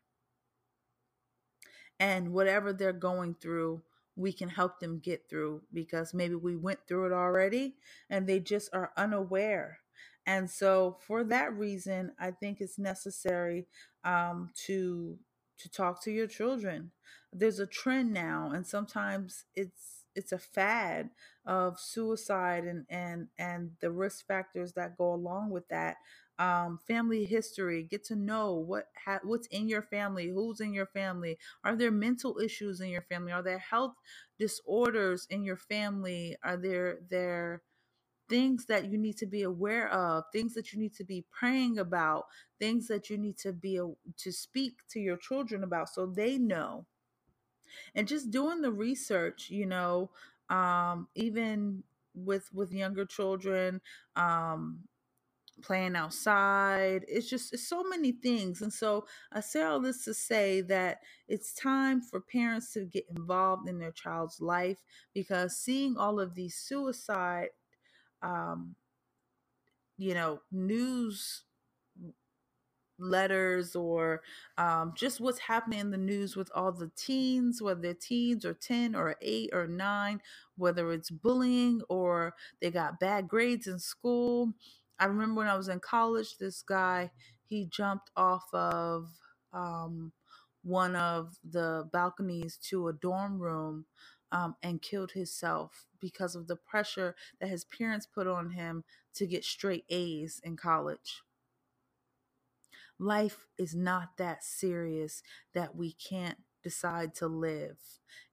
And 2.01 2.33
whatever 2.33 2.73
they're 2.73 2.93
going 2.93 3.37
through 3.41 3.83
we 4.17 4.33
can 4.33 4.49
help 4.49 4.79
them 4.79 5.01
get 5.01 5.29
through 5.29 5.63
because 5.73 6.15
maybe 6.15 6.35
we 6.37 6.57
went 6.57 6.79
through 6.87 7.07
it 7.07 7.13
already 7.13 7.75
and 8.11 8.27
they 8.27 8.39
just 8.41 8.71
are 8.73 8.93
unaware. 8.97 9.81
And 10.27 10.49
so 10.51 10.99
for 11.07 11.25
that 11.25 11.53
reason 11.55 12.13
i 12.19 12.31
think 12.31 12.61
it's 12.61 12.79
necessary 12.79 13.67
um, 14.05 14.51
to 14.67 15.19
to 15.59 15.71
talk 15.71 16.03
to 16.03 16.11
your 16.11 16.27
children. 16.27 16.91
There's 17.33 17.61
a 17.61 17.67
trend 17.67 18.13
now 18.13 18.53
and 18.55 18.67
sometimes 18.67 19.45
it's 19.55 20.04
it's 20.15 20.33
a 20.33 20.39
fad 20.39 21.11
of 21.47 21.79
suicide 21.79 22.65
and 22.65 22.87
and 22.89 23.29
and 23.39 23.71
the 23.81 23.91
risk 23.91 24.27
factors 24.27 24.73
that 24.75 24.97
go 24.97 25.13
along 25.15 25.51
with 25.51 25.69
that 25.69 25.97
um, 26.39 26.79
family 26.87 27.25
history 27.25 27.85
get 27.85 28.05
to 28.05 28.17
know 28.17 28.55
what 28.55 28.89
ha- 29.05 29.21
what's 29.23 29.47
in 29.49 29.69
your 29.69 29.83
family 29.83 30.29
who's 30.31 30.61
in 30.61 30.73
your 30.73 30.87
family 30.87 31.39
are 31.63 31.77
there 31.77 31.93
mental 31.93 32.39
issues 32.39 32.81
in 32.81 32.89
your 32.89 33.03
family 33.03 33.31
are 33.33 33.43
there 33.43 33.59
health 33.59 33.95
disorders 34.39 35.27
in 35.31 35.45
your 35.45 35.57
family 35.57 36.37
are 36.43 36.57
there 36.57 36.99
there 37.09 37.63
things 38.29 38.67
that 38.67 38.87
you 38.91 38.99
need 38.99 39.17
to 39.19 39.27
be 39.27 39.43
aware 39.43 39.89
of 39.91 40.25
things 40.33 40.55
that 40.55 40.73
you 40.73 40.79
need 40.81 40.95
to 40.95 41.05
be 41.05 41.25
praying 41.31 41.79
about 41.79 42.25
things 42.59 42.89
that 42.89 43.11
you 43.11 43.19
need 43.19 43.37
to 43.39 43.53
be 43.53 43.79
to 44.17 44.33
speak 44.33 44.75
to 44.89 44.99
your 45.01 45.17
children 45.17 45.63
about 45.65 45.89
so 45.91 46.07
they 46.07 46.39
know 46.39 46.87
and 47.95 48.09
just 48.09 48.31
doing 48.31 48.61
the 48.61 48.73
research 48.73 49.51
you 49.51 49.67
know 49.67 50.11
um 50.51 51.09
even 51.15 51.83
with 52.15 52.49
with 52.53 52.73
younger 52.73 53.05
children 53.05 53.81
um 54.17 54.81
playing 55.63 55.95
outside 55.97 57.05
it's 57.09 57.29
just 57.31 57.53
it's 57.53 57.69
so 57.69 57.85
many 57.85 58.13
things 58.13 58.61
and 58.61 58.73
so 58.73 59.07
i 59.33 59.41
say 59.41 59.63
all 59.63 59.81
this 59.81 60.05
to 60.05 60.13
say 60.13 60.61
that 60.61 60.99
it's 61.29 61.55
time 61.55 62.01
for 62.03 62.21
parents 62.21 62.73
to 62.73 62.85
get 62.85 63.05
involved 63.17 63.69
in 63.69 63.79
their 63.79 63.93
child's 63.93 64.41
life 64.41 64.79
because 65.15 65.57
seeing 65.57 65.97
all 65.97 66.19
of 66.21 66.35
these 66.35 66.57
suicide 66.57 67.49
um 68.23 68.75
you 69.97 70.15
know 70.15 70.41
news 70.51 71.45
letters 72.99 73.77
or 73.77 74.23
um, 74.59 74.93
just 74.97 75.21
what's 75.21 75.39
happening 75.41 75.81
in 75.81 75.91
the 75.91 75.99
news 75.99 76.37
with 76.37 76.51
all 76.55 76.73
the 76.73 76.91
teens, 76.97 77.63
whether 77.63 77.81
they're 77.81 77.95
teens 77.95 78.45
or 78.45 78.55
10 78.55 78.95
or 78.95 79.17
8 79.21 79.51
or 79.53 79.67
9, 79.67 80.21
whether 80.57 80.93
it's 80.93 81.11
bullying 81.11 81.83
or 81.89 82.35
they 82.61 82.71
got 82.71 83.01
bad 83.01 83.29
grades 83.29 83.67
in 83.67 83.79
school. 83.79 84.53
I 84.99 85.07
remember 85.07 85.41
when 85.41 85.49
I 85.49 85.57
was 85.57 85.69
in 85.69 85.81
college, 85.81 86.39
this 86.39 86.63
guy, 86.63 87.11
he 87.47 87.67
jumped 87.67 88.11
off 88.17 88.45
of 88.53 89.09
um, 89.53 90.13
one 90.63 90.97
of 90.97 91.37
the 91.49 91.89
balconies 91.93 92.59
to 92.71 92.89
a 92.89 92.93
dorm 92.93 93.39
room 93.41 93.87
um, 94.33 94.57
and 94.63 94.83
killed 94.83 95.13
himself 95.13 95.87
because 96.01 96.35
of 96.35 96.47
the 96.49 96.57
pressure 96.57 97.15
that 97.41 97.49
his 97.49 97.65
parents 97.65 98.07
put 98.07 98.27
on 98.27 98.51
him 98.51 98.85
to 99.15 99.27
get 99.27 99.45
straight 99.45 99.85
A's 99.91 100.41
in 100.45 100.57
college 100.57 101.23
life 102.99 103.47
is 103.59 103.75
not 103.75 104.17
that 104.19 104.45
serious 104.45 105.23
that 105.55 105.77
we 105.77 105.93
can't 105.93 106.39
decide 106.63 107.15
to 107.15 107.29
live 107.29 107.79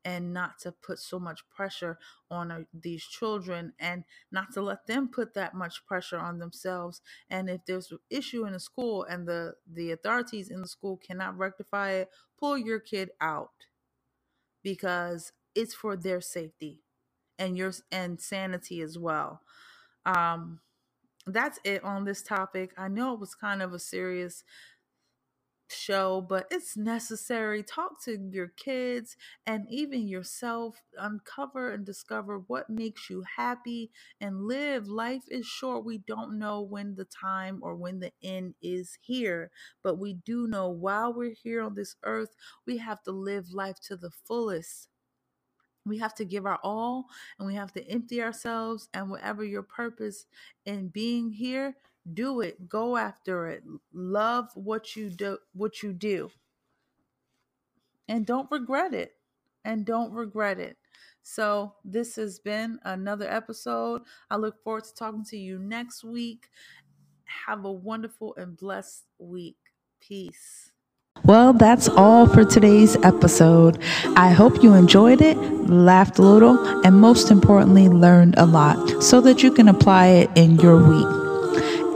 and 0.05 0.33
not 0.33 0.57
to 0.59 0.71
put 0.71 0.97
so 0.99 1.19
much 1.19 1.41
pressure 1.55 1.99
on 2.29 2.49
our, 2.51 2.65
these 2.73 3.03
children 3.03 3.73
and 3.79 4.03
not 4.31 4.53
to 4.53 4.61
let 4.61 4.87
them 4.87 5.07
put 5.09 5.33
that 5.33 5.53
much 5.53 5.85
pressure 5.85 6.17
on 6.17 6.39
themselves. 6.39 7.01
And 7.29 7.49
if 7.49 7.61
there's 7.67 7.91
an 7.91 7.99
issue 8.09 8.45
in 8.45 8.53
the 8.53 8.59
school 8.59 9.03
and 9.03 9.27
the 9.27 9.55
the 9.71 9.91
authorities 9.91 10.49
in 10.49 10.61
the 10.61 10.67
school 10.67 10.97
cannot 10.97 11.37
rectify 11.37 11.91
it 11.91 12.09
pull 12.39 12.57
your 12.57 12.79
kid 12.79 13.11
out 13.21 13.51
because 14.63 15.31
it's 15.53 15.73
for 15.73 15.95
their 15.95 16.21
safety 16.21 16.81
and 17.37 17.57
your 17.57 17.73
and 17.91 18.19
sanity 18.19 18.81
as 18.81 18.97
well. 18.97 19.41
Um 20.05 20.61
that's 21.27 21.59
it 21.63 21.83
on 21.83 22.05
this 22.05 22.23
topic. 22.23 22.73
I 22.77 22.87
know 22.87 23.13
it 23.13 23.19
was 23.19 23.35
kind 23.35 23.61
of 23.61 23.73
a 23.73 23.79
serious 23.79 24.43
show, 25.69 26.21
but 26.21 26.47
it's 26.51 26.77
necessary. 26.77 27.63
Talk 27.63 28.03
to 28.05 28.17
your 28.31 28.51
kids 28.57 29.15
and 29.45 29.65
even 29.69 30.07
yourself. 30.07 30.77
Uncover 30.97 31.71
and 31.71 31.85
discover 31.85 32.39
what 32.47 32.69
makes 32.69 33.09
you 33.09 33.23
happy 33.37 33.91
and 34.19 34.43
live. 34.47 34.87
Life 34.87 35.23
is 35.29 35.45
short. 35.45 35.85
We 35.85 35.99
don't 35.99 36.37
know 36.39 36.61
when 36.61 36.95
the 36.95 37.05
time 37.05 37.59
or 37.61 37.75
when 37.75 37.99
the 37.99 38.11
end 38.23 38.55
is 38.61 38.97
here, 39.01 39.51
but 39.83 39.97
we 39.99 40.13
do 40.13 40.47
know 40.47 40.69
while 40.69 41.13
we're 41.13 41.35
here 41.43 41.61
on 41.63 41.75
this 41.75 41.95
earth, 42.03 42.35
we 42.67 42.77
have 42.77 43.01
to 43.03 43.11
live 43.11 43.51
life 43.53 43.77
to 43.87 43.95
the 43.97 44.11
fullest 44.27 44.89
we 45.85 45.97
have 45.97 46.13
to 46.15 46.25
give 46.25 46.45
our 46.45 46.59
all 46.63 47.05
and 47.37 47.47
we 47.47 47.55
have 47.55 47.73
to 47.73 47.87
empty 47.87 48.21
ourselves 48.21 48.89
and 48.93 49.09
whatever 49.09 49.43
your 49.43 49.63
purpose 49.63 50.25
in 50.65 50.87
being 50.89 51.31
here 51.31 51.75
do 52.13 52.41
it 52.41 52.67
go 52.67 52.97
after 52.97 53.47
it 53.47 53.63
love 53.93 54.49
what 54.55 54.95
you 54.95 55.09
do 55.09 55.37
what 55.53 55.83
you 55.83 55.93
do. 55.93 56.31
And 58.07 58.25
don't 58.25 58.51
regret 58.51 58.93
it 58.93 59.13
and 59.63 59.85
don't 59.85 60.11
regret 60.11 60.59
it. 60.59 60.77
So 61.23 61.75
this 61.85 62.15
has 62.15 62.39
been 62.39 62.79
another 62.83 63.29
episode. 63.29 64.01
I 64.29 64.37
look 64.37 64.61
forward 64.63 64.83
to 64.85 64.93
talking 64.93 65.23
to 65.25 65.37
you 65.37 65.59
next 65.59 66.03
week. 66.03 66.49
Have 67.47 67.63
a 67.63 67.71
wonderful 67.71 68.33
and 68.35 68.57
blessed 68.57 69.05
week. 69.19 69.57
Peace 69.99 70.70
well, 71.31 71.53
that's 71.53 71.87
all 71.87 72.27
for 72.27 72.43
today's 72.43 72.95
episode. 73.03 73.81
I 74.17 74.31
hope 74.31 74.63
you 74.63 74.73
enjoyed 74.73 75.21
it, 75.21 75.37
laughed 75.37 76.19
a 76.19 76.23
little, 76.23 76.57
and 76.85 76.99
most 76.99 77.31
importantly, 77.31 77.87
learned 77.87 78.35
a 78.37 78.45
lot 78.45 79.01
so 79.01 79.21
that 79.21 79.43
you 79.43 79.51
can 79.51 79.67
apply 79.67 80.07
it 80.07 80.29
in 80.35 80.57
your 80.57 80.77
week. 80.77 81.07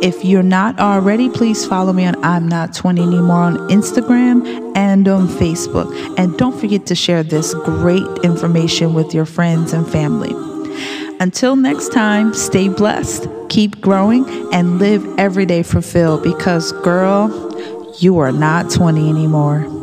If 0.02 0.24
you're 0.24 0.44
not 0.44 0.80
already, 0.80 1.30
please 1.30 1.66
follow 1.66 1.92
me 1.92 2.06
on 2.06 2.24
I'm 2.24 2.48
Not 2.48 2.74
20 2.76 3.02
Anymore 3.02 3.42
on 3.42 3.58
Instagram 3.70 4.74
and 4.76 5.08
on 5.08 5.28
Facebook. 5.28 5.92
And 6.18 6.38
don't 6.38 6.58
forget 6.58 6.86
to 6.86 6.96
share 6.96 7.24
this 7.24 7.54
great 7.56 8.08
information 8.24 8.94
with 8.94 9.14
your 9.14 9.26
friends 9.26 9.74
and 9.74 9.86
family. 9.86 10.34
Until 11.20 11.56
next 11.56 11.92
time, 11.94 12.34
stay 12.34 12.68
blessed, 12.68 13.28
keep 13.50 13.82
growing, 13.82 14.26
and 14.54 14.80
live 14.80 15.04
every 15.18 15.46
day 15.46 15.64
fulfilled 15.64 16.24
because, 16.24 16.74
girl, 16.84 17.45
you 18.00 18.20
are 18.20 18.32
not 18.32 18.70
20 18.70 19.10
anymore. 19.10 19.75